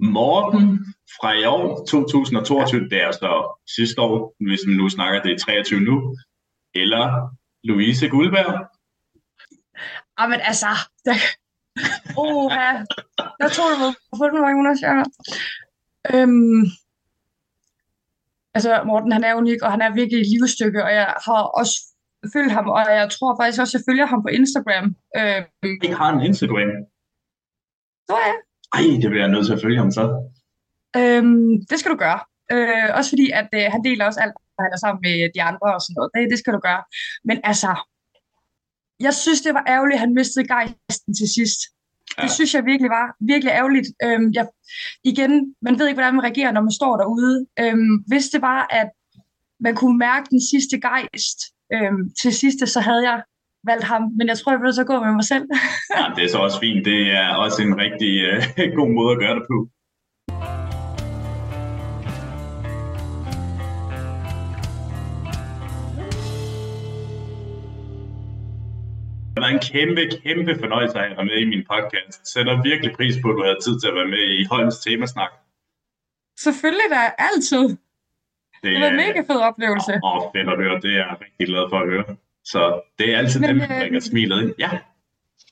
Morten 0.00 0.94
fra 1.20 1.32
i 1.32 1.44
år, 1.44 1.84
2022, 1.86 2.88
det 2.88 3.02
er 3.02 3.12
så 3.12 3.60
sidste 3.76 4.00
år, 4.00 4.34
hvis 4.46 4.60
man 4.66 4.76
nu 4.76 4.88
snakker, 4.88 5.22
det 5.22 5.32
er 5.32 5.38
23 5.38 5.80
nu, 5.80 6.16
eller 6.74 7.04
Louise 7.64 8.08
Guldberg. 8.08 8.68
Jamen 10.20 10.40
altså, 10.40 10.66
der... 11.04 11.14
Uh, 12.18 12.52
ja. 13.22 13.44
Jeg 13.44 13.50
tror, 13.54 13.68
få 14.18 14.24
den, 14.30 14.56
Jonas. 14.56 14.80
Ja. 14.88 14.94
Øhm, 16.12 16.62
altså, 18.56 18.70
Morten, 18.86 19.12
han 19.12 19.24
er 19.24 19.34
unik, 19.34 19.62
og 19.62 19.70
han 19.74 19.82
er 19.82 19.94
virkelig 20.00 20.20
et 20.20 20.30
livsstykke, 20.34 20.84
og 20.86 20.92
jeg 20.98 21.06
har 21.26 21.42
også 21.60 21.74
følt 22.34 22.52
ham, 22.52 22.66
og 22.76 22.80
jeg 23.00 23.10
tror 23.10 23.30
faktisk 23.40 23.60
også, 23.60 23.78
jeg 23.78 23.84
følger 23.88 24.06
ham 24.12 24.22
på 24.22 24.30
Instagram. 24.38 24.86
Øhm, 25.18 25.44
Ikke 25.84 25.96
har 26.00 26.10
en 26.12 26.22
Instagram. 26.28 26.70
så 28.08 28.14
er 28.22 28.26
jeg. 28.30 28.38
Ej, 28.76 28.84
det 29.02 29.08
bliver 29.10 29.24
jeg 29.26 29.32
nødt 29.34 29.46
til 29.46 29.56
at 29.56 29.62
følge 29.64 29.78
ham 29.82 29.90
så. 29.98 30.04
Øhm, 31.00 31.52
det 31.70 31.76
skal 31.78 31.92
du 31.94 31.98
gøre. 32.06 32.20
Øh, 32.52 32.88
også 32.98 33.10
fordi, 33.14 33.26
at 33.40 33.48
øh, 33.58 33.66
han 33.74 33.80
deler 33.88 34.04
også 34.08 34.20
alt, 34.24 34.36
når 34.54 34.62
han 34.66 34.72
er 34.76 34.80
sammen 34.84 35.00
med 35.06 35.16
de 35.34 35.42
andre 35.48 35.68
og 35.76 35.80
sådan 35.82 35.96
noget. 35.96 36.10
Det, 36.14 36.30
det 36.32 36.38
skal 36.38 36.54
du 36.56 36.60
gøre. 36.68 36.82
Men 37.28 37.36
altså, 37.50 37.70
jeg 39.06 39.14
synes, 39.14 39.40
det 39.46 39.52
var 39.58 39.64
ærgerligt, 39.74 39.98
at 39.98 40.04
han 40.04 40.14
mistede 40.20 40.48
gejsten 40.54 41.12
til 41.20 41.28
sidst. 41.36 41.60
Det 42.16 42.22
Ja. 42.22 42.28
synes 42.38 42.54
jeg 42.54 42.64
virkelig 42.64 42.90
var 42.90 43.06
virkelig 43.32 43.50
ærgerligt. 43.60 43.88
Øhm, 44.04 44.28
jeg, 44.38 44.46
igen, 45.04 45.32
man 45.62 45.78
ved 45.78 45.86
ikke, 45.88 45.96
hvordan 46.00 46.14
man 46.14 46.24
reagerer, 46.24 46.52
når 46.52 46.60
man 46.68 46.70
står 46.80 46.96
derude. 47.02 47.46
Øhm, 47.60 47.94
hvis 48.10 48.26
det 48.28 48.42
var, 48.42 48.60
at 48.80 48.88
man 49.60 49.74
kunne 49.74 49.98
mærke 49.98 50.26
den 50.30 50.40
sidste 50.50 50.80
gejst 50.88 51.38
øhm, 51.74 52.00
til 52.22 52.32
sidste, 52.42 52.66
så 52.66 52.80
havde 52.80 53.02
jeg 53.10 53.22
valgt 53.70 53.84
ham. 53.84 54.02
Men 54.18 54.28
jeg 54.28 54.38
tror, 54.38 54.52
jeg 54.52 54.60
bliver 54.60 54.72
så 54.80 54.84
gå 54.84 54.96
med 55.04 55.12
mig 55.20 55.24
selv. 55.32 55.44
Ja, 55.96 56.04
det 56.16 56.24
er 56.24 56.28
så 56.28 56.38
også 56.38 56.60
fint. 56.60 56.84
Det 56.84 57.00
er 57.20 57.28
også 57.44 57.62
en 57.62 57.74
rigtig 57.84 58.12
øh, 58.28 58.38
god 58.78 58.90
måde 58.98 59.10
at 59.14 59.18
gøre 59.24 59.34
det 59.38 59.44
på. 59.52 59.58
Det 69.42 69.48
var 69.50 69.54
en 69.58 69.64
kæmpe, 69.72 70.02
kæmpe 70.24 70.52
fornøjelse 70.62 70.98
at 70.98 71.14
have 71.16 71.24
med 71.24 71.36
i 71.44 71.44
min 71.52 71.64
podcast. 71.72 72.14
Jeg 72.20 72.26
sætter 72.34 72.62
virkelig 72.62 72.90
pris 72.96 73.14
på, 73.22 73.28
at 73.30 73.36
du 73.38 73.42
havde 73.46 73.58
tid 73.66 73.74
til 73.80 73.88
at 73.88 73.94
være 73.94 74.08
med 74.14 74.24
i 74.40 74.44
Holms 74.50 74.76
temasnak. 74.84 75.32
Selvfølgelig 76.46 76.88
da, 76.90 77.00
altid. 77.28 77.64
Det 78.62 78.70
var 78.80 78.86
en 78.88 78.98
er- 79.00 79.02
mega 79.06 79.20
fed 79.30 79.40
oplevelse. 79.50 79.92
Åh, 80.04 80.22
fedt 80.34 80.48
at 80.54 80.56
høre. 80.62 80.74
Det 80.84 80.90
er 80.92 80.96
jeg 80.96 81.16
rigtig 81.24 81.46
glad 81.52 81.64
for 81.70 81.78
at 81.84 81.88
høre. 81.92 82.04
Så 82.52 82.60
det 82.98 83.06
er 83.14 83.18
altid 83.18 83.40
Men, 83.40 83.48
dem, 83.50 83.58
der 83.58 83.68
øh, 83.72 83.80
bringer 83.80 84.00
smilet 84.00 84.42
ind. 84.42 84.52
Ja, 84.58 84.70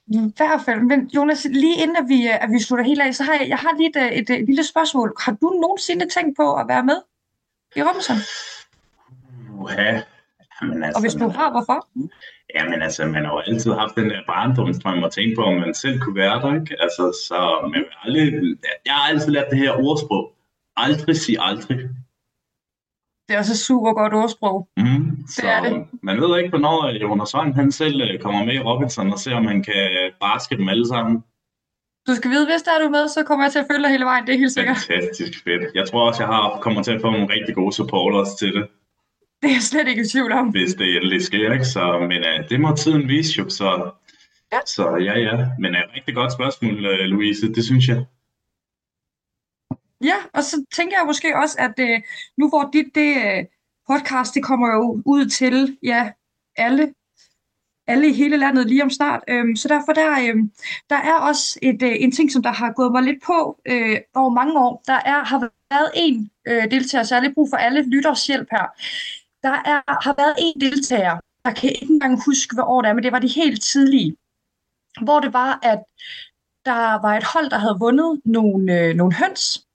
I 0.07 0.33
hvert 0.37 0.61
fald. 0.67 0.81
Men 0.81 1.11
Jonas, 1.17 1.47
lige 1.51 1.77
inden 1.83 1.97
at 1.97 2.07
vi, 2.09 2.19
øh, 2.29 2.45
at 2.45 2.51
vi 2.55 2.59
slutter 2.67 2.85
helt 2.85 3.03
af, 3.03 3.15
så 3.15 3.23
har 3.25 3.33
jeg, 3.41 3.49
jeg 3.49 3.59
har 3.65 3.73
lige 3.79 3.89
et, 3.95 3.97
øh, 4.05 4.13
et, 4.19 4.31
et 4.31 4.47
lille 4.47 4.65
spørgsmål. 4.65 5.09
Har 5.25 5.33
du 5.43 5.49
nogensinde 5.65 6.09
tænkt 6.17 6.37
på 6.37 6.47
at 6.61 6.69
være 6.69 6.85
med 6.85 6.99
i 7.77 7.83
Robinson? 7.83 8.17
uha. 9.61 10.01
Jamen, 10.63 10.83
altså, 10.85 10.97
Og 10.99 11.03
hvis 11.03 11.15
du 11.15 11.19
man- 11.27 11.31
har, 11.37 11.51
hvorfor? 11.51 11.79
Jamen 12.57 12.83
altså, 12.83 13.07
man 13.07 13.25
har 13.25 13.33
jo 13.33 13.39
altid 13.39 13.73
haft 13.73 13.95
den 13.97 14.11
der 14.11 14.21
barndomsdrøm 14.27 15.03
og 15.03 15.13
tænkt 15.13 15.37
på, 15.39 15.43
om 15.45 15.55
man 15.55 15.75
selv 15.75 16.01
kunne 16.01 16.17
være 16.17 16.41
der, 16.43 16.55
ikke? 16.61 16.77
Altså, 16.85 17.05
så 17.29 17.39
man 17.73 17.81
vil 17.81 17.95
aldrig, 18.05 18.57
jeg 18.87 18.95
har 18.95 19.09
altid 19.13 19.31
lært 19.33 19.51
det 19.51 19.59
her 19.59 19.73
ordsprog. 19.87 20.33
Aldrig 20.77 21.17
sig 21.17 21.37
aldrig. 21.41 21.79
Det 23.27 23.35
er 23.35 23.39
også 23.39 23.53
et 23.53 23.65
super 23.71 23.93
godt 24.01 24.15
ordsprog. 24.15 24.69
Mm. 24.77 25.27
Så 25.37 25.43
er 25.49 25.61
det. 25.63 25.87
man 26.03 26.21
ved 26.21 26.39
ikke, 26.39 26.51
hvornår 26.51 26.87
øh, 26.89 27.03
Jonas 27.03 27.35
Wang, 27.35 27.55
han 27.55 27.73
selv 27.73 28.01
øh, 28.01 28.21
kommer 28.21 28.45
med 28.45 28.55
i 28.55 28.59
Robinson 28.69 29.13
og 29.13 29.19
ser, 29.19 29.35
om 29.35 29.47
han 29.47 29.63
kan 29.63 29.83
baske 30.21 30.57
dem 30.57 30.69
alle 30.69 30.87
sammen. 30.89 31.25
Du 32.09 32.15
skal 32.15 32.31
vide, 32.31 32.47
hvis 32.47 32.63
der 32.63 32.71
er 32.77 32.83
du 32.85 32.89
med, 32.89 33.09
så 33.09 33.23
kommer 33.27 33.45
jeg 33.45 33.53
til 33.53 33.59
at 33.59 33.67
følge 33.71 33.83
dig 33.83 33.91
hele 33.91 34.05
vejen. 34.05 34.27
Det 34.27 34.35
er 34.35 34.39
helt 34.39 34.53
sikkert. 34.53 34.77
Fantastisk 34.77 35.45
fedt. 35.45 35.65
Jeg 35.75 35.89
tror 35.89 36.07
også, 36.09 36.23
jeg 36.23 36.29
har 36.35 36.59
kommer 36.61 36.83
til 36.83 36.93
at 36.93 37.01
få 37.01 37.11
nogle 37.11 37.33
rigtig 37.35 37.55
gode 37.55 37.73
supporters 37.73 38.35
til 38.41 38.53
det, 38.55 38.65
Det 39.43 39.49
er 39.51 39.55
jeg 39.55 39.63
slet 39.63 39.89
ikke 39.89 40.03
i 40.03 40.09
tvivl 40.09 40.33
om. 40.33 40.49
hvis 40.49 40.75
det 40.75 40.97
endelig 40.97 41.23
sker, 41.23 41.53
ikke? 41.53 41.65
Så, 41.65 41.99
men 42.09 42.21
uh, 42.31 42.49
det 42.49 42.61
må 42.61 42.77
tiden 42.77 43.09
vise 43.09 43.39
jo, 43.39 43.49
så, 43.49 43.91
Ja. 44.53 44.59
så 44.67 44.97
ja, 44.97 45.19
ja. 45.19 45.47
Men 45.59 45.75
et 45.75 45.85
uh, 45.89 45.95
rigtig 45.97 46.15
godt 46.15 46.33
spørgsmål, 46.33 46.87
uh, 46.87 47.07
Louise, 47.15 47.55
det 47.55 47.65
synes 47.65 47.89
jeg. 47.89 48.05
Ja, 50.05 50.15
og 50.35 50.43
så 50.45 50.65
tænker 50.73 50.97
jeg 50.99 51.07
måske 51.07 51.37
også, 51.37 51.57
at 51.59 51.75
øh, 51.79 52.01
nu 52.37 52.49
hvor 52.49 52.71
dit 52.73 52.95
det, 52.95 53.17
øh, 53.17 53.45
podcast, 53.91 54.35
det 54.35 54.45
kommer 54.45 54.69
jo 54.75 55.03
ud 55.07 55.27
til 55.27 55.79
ja, 55.83 56.11
alle, 56.57 56.95
alle 57.87 58.09
i 58.09 58.13
hele 58.13 58.37
landet 58.37 58.67
lige 58.67 58.83
om 58.83 58.91
snart. 58.91 59.23
Øhm, 59.29 59.57
så 59.57 59.69
derfor 59.69 59.93
der, 59.93 60.11
øhm, 60.29 60.53
der 60.91 60.97
er 60.97 61.15
også 61.15 61.59
et, 61.63 61.83
øh, 61.83 61.93
en 61.99 62.13
ting, 62.13 62.33
som 62.33 62.43
der 62.43 62.53
har 62.53 62.73
gået 62.73 62.93
mig 62.93 63.03
lidt 63.03 63.23
på 63.23 63.61
øh, 63.67 63.97
over 64.15 64.31
mange 64.31 64.59
år. 64.59 64.83
Der 64.87 64.99
er, 65.05 65.25
har 65.25 65.39
været 65.71 65.91
en 65.95 66.31
øh, 66.49 66.71
deltager, 66.71 67.21
lidt 67.21 67.35
brug 67.35 67.49
for 67.51 67.57
alle 67.57 67.83
lytters 67.91 68.27
hjælp 68.27 68.49
her. 68.51 68.67
Der 69.43 69.51
er, 69.51 70.03
har 70.05 70.15
været 70.17 70.35
en 70.39 70.61
deltager, 70.61 71.19
jeg 71.45 71.57
kan 71.57 71.71
ikke 71.71 71.93
engang 71.93 72.25
huske, 72.25 72.55
hvad 72.55 72.65
år 72.67 72.83
det 72.83 72.89
er, 72.89 72.93
men 72.93 73.05
det 73.05 73.13
var 73.13 73.19
de 73.19 73.29
helt 73.29 73.63
tidlige, 73.63 74.17
hvor 75.03 75.21
det 75.21 75.33
var, 75.33 75.59
at 75.63 75.79
der 76.65 77.01
var 77.03 77.17
et 77.17 77.25
hold, 77.25 77.51
der 77.51 77.59
havde 77.59 77.77
vundet 77.79 78.21
nogle, 78.25 78.81
øh, 78.81 78.95
nogle 78.95 79.15
høns, 79.15 79.67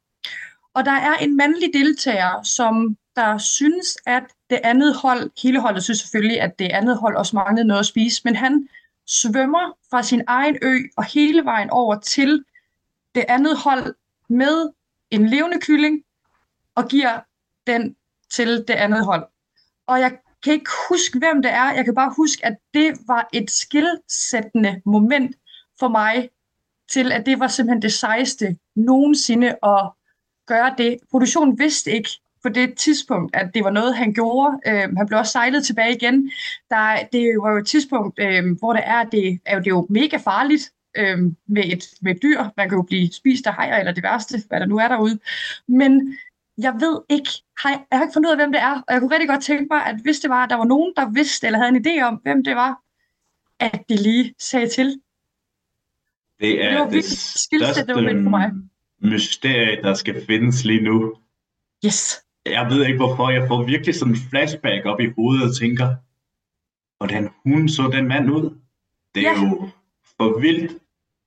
og 0.73 0.85
der 0.85 0.91
er 0.91 1.15
en 1.15 1.37
mandlig 1.37 1.73
deltager, 1.73 2.43
som 2.43 2.97
der 3.15 3.37
synes, 3.37 3.97
at 4.05 4.23
det 4.49 4.59
andet 4.63 4.95
hold, 4.95 5.31
hele 5.43 5.61
holdet 5.61 5.83
synes 5.83 5.99
selvfølgelig, 5.99 6.41
at 6.41 6.59
det 6.59 6.71
andet 6.71 6.97
hold 6.97 7.15
også 7.15 7.35
manglede 7.35 7.67
noget 7.67 7.79
at 7.79 7.85
spise, 7.85 8.21
men 8.25 8.35
han 8.35 8.67
svømmer 9.07 9.77
fra 9.89 10.03
sin 10.03 10.21
egen 10.27 10.57
ø 10.61 10.79
og 10.97 11.03
hele 11.03 11.45
vejen 11.45 11.69
over 11.69 11.99
til 11.99 12.43
det 13.15 13.25
andet 13.27 13.57
hold 13.57 13.95
med 14.29 14.69
en 15.11 15.29
levende 15.29 15.59
kylling 15.61 16.03
og 16.75 16.87
giver 16.87 17.19
den 17.67 17.95
til 18.29 18.57
det 18.67 18.73
andet 18.73 19.05
hold. 19.05 19.27
Og 19.87 19.99
jeg 19.99 20.17
kan 20.43 20.53
ikke 20.53 20.71
huske, 20.89 21.19
hvem 21.19 21.41
det 21.41 21.51
er. 21.51 21.73
Jeg 21.73 21.85
kan 21.85 21.95
bare 21.95 22.13
huske, 22.17 22.45
at 22.45 22.57
det 22.73 22.93
var 23.07 23.29
et 23.33 23.51
skilsættende 23.51 24.81
moment 24.85 25.35
for 25.79 25.87
mig 25.87 26.29
til, 26.91 27.11
at 27.11 27.25
det 27.25 27.39
var 27.39 27.47
simpelthen 27.47 27.81
det 27.81 27.93
sejeste 27.93 28.57
nogensinde 28.75 29.47
at 29.47 29.91
gøre 30.47 30.75
det. 30.77 30.97
Produktionen 31.11 31.59
vidste 31.59 31.91
ikke 31.91 32.09
på 32.43 32.49
det 32.49 32.77
tidspunkt, 32.77 33.35
at 33.35 33.51
det 33.53 33.63
var 33.63 33.69
noget, 33.69 33.95
han 33.95 34.13
gjorde. 34.13 34.59
Øh, 34.67 34.97
han 34.97 35.07
blev 35.07 35.19
også 35.19 35.31
sejlet 35.31 35.65
tilbage 35.65 35.95
igen. 35.95 36.31
Der, 36.69 36.99
det 37.11 37.37
var 37.41 37.51
jo 37.51 37.57
et 37.57 37.67
tidspunkt, 37.67 38.19
øh, 38.19 38.57
hvor 38.59 38.73
det 38.73 38.83
er, 38.85 39.03
det 39.03 39.39
er 39.45 39.55
jo, 39.55 39.59
det 39.59 39.67
er 39.67 39.75
jo 39.75 39.87
mega 39.89 40.17
farligt 40.17 40.71
øh, 40.97 41.17
med, 41.47 41.63
et, 41.65 41.83
med 42.01 42.15
et 42.15 42.21
dyr. 42.21 42.43
Man 42.57 42.69
kan 42.69 42.77
jo 42.77 42.81
blive 42.81 43.13
spist 43.13 43.47
af 43.47 43.53
hajer 43.53 43.77
eller 43.77 43.91
det 43.91 44.03
værste, 44.03 44.37
hvad 44.47 44.59
der 44.59 44.65
nu 44.65 44.77
er 44.77 44.87
derude. 44.87 45.19
Men 45.67 46.17
jeg 46.57 46.73
ved 46.79 47.01
ikke, 47.09 47.29
har 47.61 47.69
jeg, 47.69 47.85
jeg 47.91 47.97
har 47.99 48.03
ikke 48.05 48.13
fundet 48.13 48.27
ud 48.29 48.31
af, 48.31 48.37
hvem 48.37 48.51
det 48.51 48.61
er, 48.61 48.81
og 48.87 48.93
jeg 48.93 48.99
kunne 49.01 49.11
rigtig 49.11 49.29
godt 49.29 49.43
tænke 49.43 49.67
mig, 49.71 49.85
at 49.85 49.95
hvis 50.03 50.19
det 50.19 50.29
var, 50.29 50.43
at 50.43 50.49
der 50.49 50.55
var 50.55 50.65
nogen, 50.65 50.93
der 50.95 51.09
vidste 51.09 51.47
eller 51.47 51.59
havde 51.59 51.75
en 51.77 51.85
idé 51.87 52.01
om, 52.03 52.15
hvem 52.15 52.43
det 52.43 52.55
var, 52.55 52.81
at 53.59 53.81
de 53.89 53.95
lige 53.95 54.33
sagde 54.39 54.69
til. 54.69 55.01
Det 56.39 56.65
er 56.65 56.69
Det 56.71 56.79
var 56.79 56.89
det, 56.89 57.03
skillset, 57.05 57.87
det 57.87 57.95
var 57.95 58.01
for 58.23 58.29
mig. 58.29 58.51
mysterie, 58.99 59.81
der 59.83 59.93
skal 59.93 60.25
findes 60.25 60.65
lige 60.65 60.81
nu. 60.81 61.13
Yes. 61.85 62.21
Jeg 62.45 62.67
ved 62.69 62.85
ikke 62.85 62.97
hvorfor, 62.97 63.29
jeg 63.29 63.47
får 63.47 63.63
virkelig 63.63 63.95
sådan 63.95 64.13
en 64.13 64.19
flashback 64.29 64.85
op 64.85 64.99
i 64.99 65.09
hovedet 65.15 65.43
og 65.49 65.55
tænker, 65.57 65.95
hvordan 66.97 67.29
hun 67.43 67.69
så 67.69 67.89
den 67.93 68.07
mand 68.07 68.31
ud. 68.31 68.57
Det 69.15 69.27
er 69.27 69.31
Ja. 69.31 69.41
jo 69.41 69.69
for 70.17 70.39
vildt. 70.39 70.71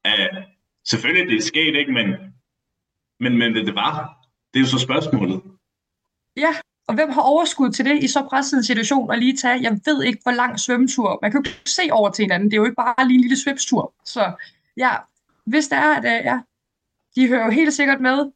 Uh, 0.09 0.43
selvfølgelig, 0.85 1.29
det 1.31 1.37
er 1.37 1.43
sket, 1.43 1.75
ikke? 1.77 1.93
Men, 1.93 2.07
men, 3.21 3.38
men 3.38 3.55
det 3.67 3.75
var. 3.75 4.17
Det 4.55 4.59
er 4.59 4.61
jo 4.61 4.67
så 4.67 4.79
spørgsmålet. 4.79 5.43
Ja, 6.37 6.55
og 6.89 6.95
hvem 6.95 7.11
har 7.11 7.23
overskud 7.23 7.71
til 7.71 7.85
det 7.85 8.05
i 8.05 8.09
så 8.09 8.27
presset 8.31 8.57
en 8.57 8.65
situation 8.65 9.13
at 9.13 9.19
lige 9.19 9.37
tage, 9.37 9.63
jeg 9.63 9.81
ved 9.85 10.03
ikke, 10.03 10.21
hvor 10.23 10.33
lang 10.33 10.61
svømmetur. 10.61 11.19
Man 11.23 11.31
kan 11.31 11.43
jo 11.45 11.51
ikke 11.51 11.71
se 11.71 11.83
over 11.93 12.11
til 12.11 12.23
hinanden. 12.23 12.51
Det 12.51 12.57
er 12.57 12.61
jo 12.61 12.65
ikke 12.65 12.75
bare 12.75 13.07
lige 13.09 13.15
en 13.15 13.21
lille 13.21 13.39
svømmetur. 13.43 13.95
Så 14.05 14.33
ja, 14.77 14.91
hvis 15.45 15.69
det 15.69 15.79
er, 15.79 15.95
at 15.95 16.05
øh, 16.05 16.25
ja, 16.25 16.39
de 17.17 17.29
hører 17.29 17.45
jo 17.45 17.51
helt 17.51 17.75
sikkert 17.75 18.01
med, 18.01 18.31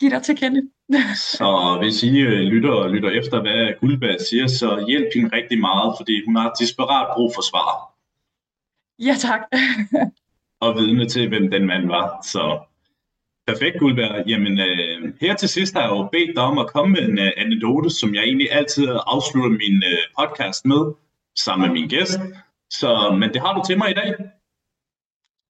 giv 0.00 0.10
dig 0.10 0.22
til 0.22 0.36
kende. 0.36 0.62
Så 1.38 1.78
hvis 1.82 2.02
I 2.02 2.18
øh, 2.18 2.40
lytter 2.40 2.70
og 2.70 2.90
lytter 2.90 3.10
efter, 3.10 3.40
hvad 3.40 3.80
Guldberg 3.80 4.16
siger, 4.30 4.46
så 4.46 4.84
hjælp 4.88 5.08
hende 5.14 5.36
rigtig 5.36 5.60
meget, 5.60 5.94
fordi 5.98 6.24
hun 6.24 6.36
har 6.36 6.52
desperat 6.60 7.06
brug 7.16 7.32
for 7.34 7.42
svar 7.42 7.96
ja, 8.98 9.14
tak. 9.18 9.40
og 10.64 10.74
vidne 10.74 11.08
til, 11.08 11.28
hvem 11.28 11.50
den 11.50 11.66
mand 11.66 11.86
var. 11.86 12.20
Så 12.22 12.60
perfekt, 13.46 13.78
Guldberg. 13.78 14.26
Jamen, 14.26 14.60
øh, 14.60 15.12
her 15.20 15.34
til 15.36 15.48
sidst 15.48 15.74
har 15.74 15.80
jeg 15.82 15.90
jo 15.90 16.08
bedt 16.12 16.36
dig 16.36 16.42
om 16.44 16.58
at 16.58 16.66
komme 16.72 16.90
med 16.92 17.02
en 17.08 17.18
øh, 17.18 17.32
anekdote, 17.36 17.90
som 17.90 18.14
jeg 18.14 18.22
egentlig 18.22 18.52
altid 18.52 18.88
afslutter 19.06 19.50
min 19.50 19.76
øh, 19.92 19.98
podcast 20.18 20.64
med, 20.66 20.82
sammen 21.44 21.68
med 21.68 21.74
min 21.80 21.88
gæst. 21.88 22.18
Så, 22.70 23.16
men 23.20 23.28
det 23.34 23.40
har 23.40 23.52
du 23.54 23.62
til 23.66 23.78
mig 23.78 23.90
i 23.90 23.94
dag. 23.94 24.14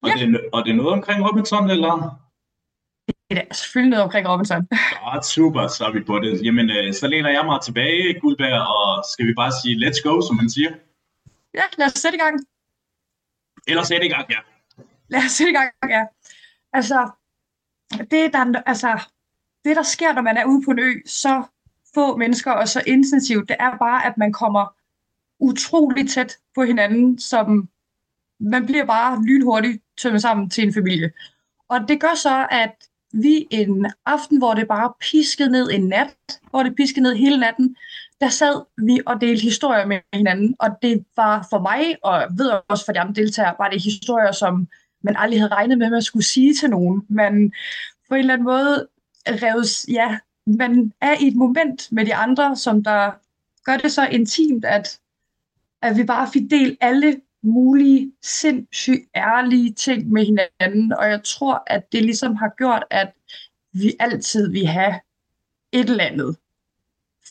Og, 0.03 0.09
Ja. 0.09 0.25
det, 0.25 0.49
og 0.53 0.63
det 0.65 0.71
er 0.71 0.75
noget 0.75 0.93
omkring 0.93 1.29
Robinson, 1.29 1.69
eller? 1.69 1.93
Det 3.29 3.37
er 3.37 3.53
selvfølgelig 3.53 3.89
noget 3.89 4.03
omkring 4.03 4.27
Robinson. 4.29 4.67
Godt, 5.03 5.25
super, 5.35 5.67
så 5.67 5.85
er 5.85 5.91
vi 5.91 6.01
på 6.03 6.19
det. 6.19 6.45
Jamen, 6.45 6.69
øh, 6.69 6.93
så 6.93 7.07
læner 7.07 7.29
jeg 7.29 7.45
mig 7.45 7.59
tilbage, 7.61 8.19
Guldberg, 8.19 8.61
og 8.77 9.05
skal 9.13 9.27
vi 9.27 9.33
bare 9.33 9.51
sige, 9.61 9.75
let's 9.87 10.01
go, 10.07 10.21
som 10.27 10.35
man 10.35 10.49
siger. 10.49 10.71
Ja, 11.53 11.61
lad 11.77 11.85
os 11.85 11.93
sætte 11.93 12.15
i 12.17 12.21
gang. 12.21 12.35
Ellers 13.67 13.91
er 13.91 13.97
det 13.99 14.05
i 14.05 14.09
gang, 14.09 14.25
ja. 14.29 14.39
Lad 15.09 15.19
os 15.25 15.31
sætte 15.31 15.51
i 15.51 15.55
gang, 15.55 15.71
ja. 15.89 16.03
Altså, 16.73 17.09
det 17.91 18.33
der, 18.33 18.61
altså, 18.65 19.01
det 19.65 19.75
der 19.75 19.83
sker, 19.83 20.13
når 20.13 20.21
man 20.21 20.37
er 20.37 20.45
ude 20.45 20.65
på 20.65 20.71
en 20.71 20.79
ø, 20.79 20.93
så 21.05 21.43
få 21.93 22.17
mennesker 22.17 22.51
og 22.51 22.67
så 22.67 22.81
intensivt, 22.87 23.49
det 23.49 23.55
er 23.59 23.77
bare, 23.77 24.05
at 24.05 24.17
man 24.17 24.33
kommer 24.33 24.75
utrolig 25.39 26.09
tæt 26.09 26.37
på 26.55 26.63
hinanden, 26.63 27.19
som 27.19 27.69
man 28.39 28.65
bliver 28.65 28.85
bare 28.85 29.23
lynhurtigt 29.23 29.83
tømmet 29.97 30.21
sammen 30.21 30.49
til 30.49 30.63
en 30.63 30.73
familie. 30.73 31.11
Og 31.69 31.79
det 31.87 32.01
gør 32.01 32.15
så, 32.15 32.47
at 32.51 32.75
vi 33.13 33.47
en 33.49 33.91
aften, 34.05 34.37
hvor 34.37 34.53
det 34.53 34.67
bare 34.67 34.93
piskede 34.99 35.51
ned 35.51 35.71
en 35.71 35.87
nat, 35.87 36.15
hvor 36.49 36.63
det 36.63 36.75
piskede 36.75 37.03
ned 37.03 37.15
hele 37.15 37.39
natten, 37.39 37.75
der 38.21 38.29
sad 38.29 38.61
vi 38.77 38.99
og 39.05 39.21
delte 39.21 39.43
historier 39.43 39.85
med 39.85 39.99
hinanden, 40.13 40.55
og 40.59 40.69
det 40.81 41.05
var 41.15 41.47
for 41.49 41.59
mig, 41.59 41.95
og 42.03 42.21
jeg 42.21 42.27
ved 42.37 42.51
også 42.67 42.85
for 42.85 42.91
de 42.91 42.99
andre 42.99 43.13
deltagere, 43.13 43.55
var 43.59 43.69
det 43.69 43.83
historier, 43.83 44.31
som 44.31 44.67
man 45.01 45.15
aldrig 45.17 45.39
havde 45.39 45.53
regnet 45.53 45.77
med, 45.77 45.85
at 45.85 45.91
man 45.91 46.01
skulle 46.01 46.25
sige 46.25 46.53
til 46.53 46.69
nogen. 46.69 47.05
Man 47.09 47.51
på 48.09 48.15
en 48.15 48.19
eller 48.19 48.33
anden 48.33 48.45
måde 48.45 48.87
reves, 49.27 49.85
ja, 49.89 50.17
man 50.45 50.93
er 51.01 51.15
i 51.21 51.27
et 51.27 51.35
moment 51.35 51.91
med 51.91 52.05
de 52.05 52.15
andre, 52.15 52.55
som 52.55 52.83
der 52.83 53.11
gør 53.63 53.77
det 53.77 53.91
så 53.91 54.07
intimt, 54.07 54.65
at, 54.65 54.99
at 55.81 55.97
vi 55.97 56.03
bare 56.03 56.29
fik 56.33 56.49
delt 56.49 56.77
alle 56.81 57.21
mulige 57.41 58.11
sindssygt 58.21 59.09
ærlige 59.15 59.73
ting 59.73 60.11
med 60.11 60.25
hinanden, 60.25 60.93
og 60.93 61.09
jeg 61.09 61.23
tror, 61.23 61.63
at 61.67 61.91
det 61.91 62.03
ligesom 62.03 62.35
har 62.35 62.53
gjort, 62.57 62.83
at 62.89 63.13
vi 63.73 63.95
altid 63.99 64.51
vil 64.51 64.67
have 64.67 64.99
et 65.71 65.89
eller 65.89 66.03
andet 66.03 66.37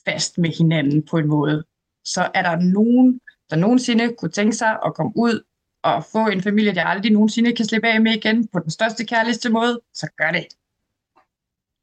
fast 0.05 0.39
med 0.39 0.51
hinanden 0.51 1.03
på 1.03 1.19
en 1.19 1.27
måde. 1.27 1.65
Så 2.05 2.31
er 2.35 2.43
der 2.43 2.57
nogen, 2.57 3.21
der 3.51 3.57
nogensinde 3.57 4.15
kunne 4.19 4.31
tænke 4.31 4.57
sig 4.57 4.79
at 4.87 4.95
komme 4.95 5.13
ud 5.17 5.43
og 5.87 6.05
få 6.13 6.27
en 6.27 6.43
familie, 6.43 6.75
der 6.75 6.85
aldrig 6.85 7.13
nogensinde 7.13 7.53
kan 7.53 7.65
slippe 7.65 7.89
af 7.89 8.01
med 8.01 8.13
igen 8.13 8.49
på 8.49 8.59
den 8.59 8.71
største 8.71 9.05
kærligste 9.05 9.51
måde, 9.51 9.81
så 9.95 10.07
gør 10.19 10.31
det. 10.31 10.47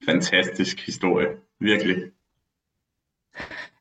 Fantastisk 0.05 0.85
historie. 0.85 1.27
Virkelig. 1.59 1.95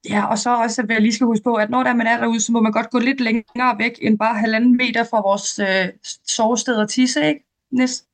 Ja, 0.09 0.27
og 0.27 0.39
så 0.39 0.57
også, 0.57 0.83
at 0.83 0.91
jeg 0.91 1.01
lige 1.01 1.13
skal 1.13 1.27
huske 1.27 1.45
på, 1.45 1.55
at 1.55 1.71
når 1.71 1.83
der 1.83 1.95
man 1.95 2.07
er 2.07 2.21
derude, 2.21 2.41
så 2.41 2.53
må 2.53 2.61
man 2.61 2.73
godt 2.73 2.91
gå 2.91 2.99
lidt 2.99 3.21
længere 3.21 3.79
væk 3.79 3.93
end 4.01 4.19
bare 4.19 4.35
halvanden 4.35 4.77
meter 4.77 5.05
fra 5.11 5.21
vores 5.21 5.59
øh, 5.59 5.89
sovested 6.27 6.77
og 6.77 6.89
tisse, 6.89 7.29
ikke? 7.29 7.41
Næst. 7.71 8.05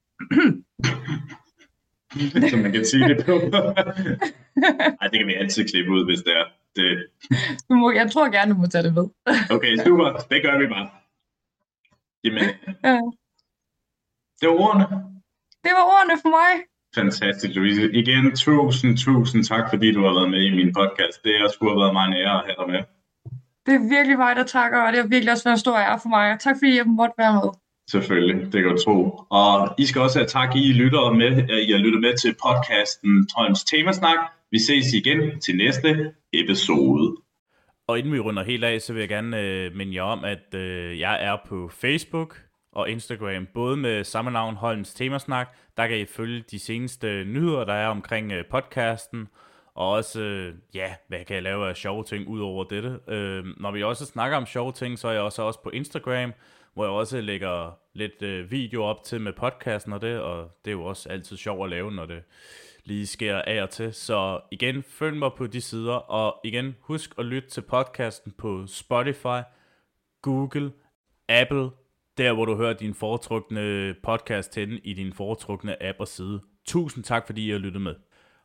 Så 2.50 2.56
man 2.56 2.72
kan 2.72 2.84
sige 2.86 3.08
det 3.08 3.26
på. 3.26 3.32
Ej, 5.00 5.06
det 5.10 5.18
kan 5.18 5.26
vi 5.26 5.34
altid 5.34 5.68
klippe 5.68 5.90
ud, 5.90 6.04
hvis 6.04 6.18
det 6.18 6.32
er. 6.32 6.44
Det... 6.76 7.06
Du 7.68 7.74
må, 7.74 7.90
jeg 7.90 8.10
tror 8.10 8.30
gerne, 8.30 8.54
du 8.54 8.58
må 8.58 8.66
tage 8.66 8.84
det 8.84 8.94
med. 8.94 9.06
Okay, 9.50 9.76
super. 9.76 10.26
Det 10.30 10.42
gør 10.42 10.58
vi 10.58 10.66
bare. 10.66 10.88
Jamen, 12.24 12.44
Ja. 12.88 12.96
det 14.40 14.46
var 14.48 14.56
ordene. 14.66 14.86
Det 15.64 15.72
var 15.78 15.84
ordene 15.96 16.16
for 16.22 16.30
mig. 16.40 16.52
Fantastisk, 16.94 17.54
Louise. 17.54 17.92
Igen, 18.00 18.24
tusind, 18.36 18.96
tusind 18.98 19.44
tak, 19.44 19.64
fordi 19.72 19.92
du 19.92 20.00
har 20.06 20.12
været 20.18 20.30
med 20.30 20.42
i 20.42 20.50
min 20.60 20.72
podcast. 20.80 21.16
Det 21.24 21.34
har 21.40 21.48
sgu 21.54 21.64
været 21.82 21.92
mig 21.92 22.04
en 22.06 22.12
ære 22.22 22.38
at 22.40 22.44
have 22.46 22.56
dig 22.60 22.68
med. 22.74 22.82
Det 23.66 23.74
er 23.74 23.88
virkelig 23.96 24.18
mig, 24.18 24.36
der 24.36 24.44
takker, 24.44 24.78
og 24.82 24.92
det 24.92 25.00
har 25.02 25.08
virkelig 25.08 25.32
også 25.32 25.44
været 25.44 25.56
en 25.56 25.64
stor 25.66 25.76
ære 25.86 25.98
for 26.02 26.08
mig. 26.08 26.40
Tak 26.40 26.56
fordi 26.60 26.76
jeg 26.76 26.86
måtte 26.86 27.14
være 27.18 27.32
med. 27.40 27.48
Selvfølgelig, 27.90 28.52
det 28.52 28.58
kan 28.62 28.70
du 28.74 28.78
tro. 28.86 28.98
Og 29.30 29.74
I 29.78 29.84
skal 29.86 30.02
også 30.02 30.18
have 30.18 30.26
tak, 30.36 30.56
I 30.56 30.72
lytter 30.82 31.12
med. 31.22 31.32
at 31.54 31.60
I 31.68 31.70
har 31.72 31.78
lyttet 31.84 32.00
med 32.06 32.14
til 32.22 32.32
podcasten 32.46 33.12
Trøms 33.28 33.64
Temasnak. 33.64 34.18
Vi 34.50 34.58
ses 34.68 34.86
igen 35.00 35.40
til 35.40 35.56
næste 35.56 35.88
episode. 36.32 37.16
Og 37.88 37.98
inden 37.98 38.12
vi 38.12 38.18
runder 38.18 38.42
helt 38.42 38.64
af, 38.64 38.80
så 38.80 38.92
vil 38.92 39.00
jeg 39.00 39.08
gerne 39.08 39.40
øh, 39.40 39.74
minde 39.76 39.94
jer 39.94 40.02
om, 40.02 40.24
at 40.24 40.54
øh, 40.54 41.00
jeg 41.00 41.24
er 41.24 41.36
på 41.46 41.68
Facebook 41.68 42.42
og 42.72 42.90
Instagram, 42.90 43.46
både 43.54 43.76
med 43.76 44.04
samme 44.04 44.30
navn, 44.30 44.56
Holms 44.56 44.94
Temasnak. 44.94 45.56
Der 45.76 45.86
kan 45.86 45.98
I 45.98 46.04
følge 46.04 46.44
de 46.50 46.58
seneste 46.58 47.24
nyheder, 47.24 47.64
der 47.64 47.72
er 47.72 47.88
omkring 47.88 48.32
øh, 48.32 48.44
podcasten, 48.50 49.28
og 49.74 49.90
også, 49.90 50.20
øh, 50.20 50.54
ja, 50.74 50.94
hvad 51.08 51.24
kan 51.24 51.34
jeg 51.34 51.42
lave 51.42 51.68
af 51.68 51.76
sjove 51.76 52.04
ting 52.04 52.28
ud 52.28 52.40
over 52.40 52.64
dette. 52.64 52.98
Øh, 53.08 53.44
når 53.56 53.70
vi 53.70 53.82
også 53.82 54.06
snakker 54.06 54.36
om 54.36 54.46
sjove 54.46 54.72
ting, 54.72 54.98
så 54.98 55.08
er 55.08 55.12
jeg 55.12 55.22
også, 55.22 55.42
også 55.42 55.62
på 55.62 55.70
Instagram, 55.70 56.32
hvor 56.74 56.84
jeg 56.84 56.92
også 56.92 57.20
lægger 57.20 57.78
lidt 57.94 58.22
øh, 58.22 58.50
video 58.50 58.82
op 58.82 59.04
til 59.04 59.20
med 59.20 59.32
podcasten 59.32 59.92
og 59.92 60.00
det, 60.00 60.20
og 60.20 60.50
det 60.64 60.70
er 60.70 60.74
jo 60.74 60.84
også 60.84 61.08
altid 61.08 61.36
sjovt 61.36 61.64
at 61.64 61.70
lave, 61.70 61.92
når 61.92 62.06
det 62.06 62.22
lige 62.88 63.06
sker 63.06 63.42
af 63.46 63.62
og 63.62 63.70
til. 63.70 63.94
Så 63.94 64.40
igen, 64.50 64.82
følg 64.82 65.16
mig 65.16 65.30
på 65.36 65.46
de 65.46 65.60
sider, 65.60 65.94
og 65.94 66.40
igen, 66.44 66.76
husk 66.80 67.14
at 67.18 67.24
lytte 67.24 67.48
til 67.48 67.60
podcasten 67.60 68.32
på 68.32 68.66
Spotify, 68.66 69.42
Google, 70.22 70.72
Apple, 71.28 71.70
der 72.18 72.32
hvor 72.32 72.44
du 72.44 72.56
hører 72.56 72.72
din 72.72 72.94
foretrukne 72.94 73.94
podcast 74.02 74.54
henne 74.54 74.78
i 74.78 74.92
din 74.92 75.12
foretrukne 75.12 75.82
app 75.82 76.00
og 76.00 76.08
side. 76.08 76.40
Tusind 76.64 77.04
tak, 77.04 77.26
fordi 77.26 77.46
I 77.46 77.50
har 77.50 77.58
lyttet 77.58 77.82
med. 77.82 77.94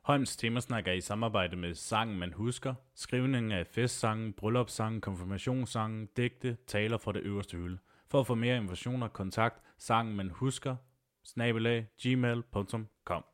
Holms 0.04 0.36
Temasnak 0.36 0.88
er 0.88 0.92
i 0.92 1.02
samarbejde 1.02 1.56
med 1.56 1.76
Sangen 1.76 2.20
Man 2.20 2.34
Husker, 2.34 2.74
skrivning 2.96 3.54
af 3.54 3.68
festsangen, 3.68 4.34
bryllupssangen, 4.34 5.02
konfirmationssangen, 5.02 6.10
digte, 6.18 6.58
taler 6.68 6.98
fra 6.98 7.12
det 7.12 7.22
øverste 7.22 7.58
hylde. 7.58 7.78
For 8.12 8.20
at 8.20 8.28
få 8.28 8.36
mere 8.36 8.58
informationer, 8.58 9.08
kontakt, 9.08 9.62
sangen 9.78 10.16
man 10.16 10.30
husker, 10.30 10.76
snabelag, 11.24 11.88
gmail.com. 12.02 13.33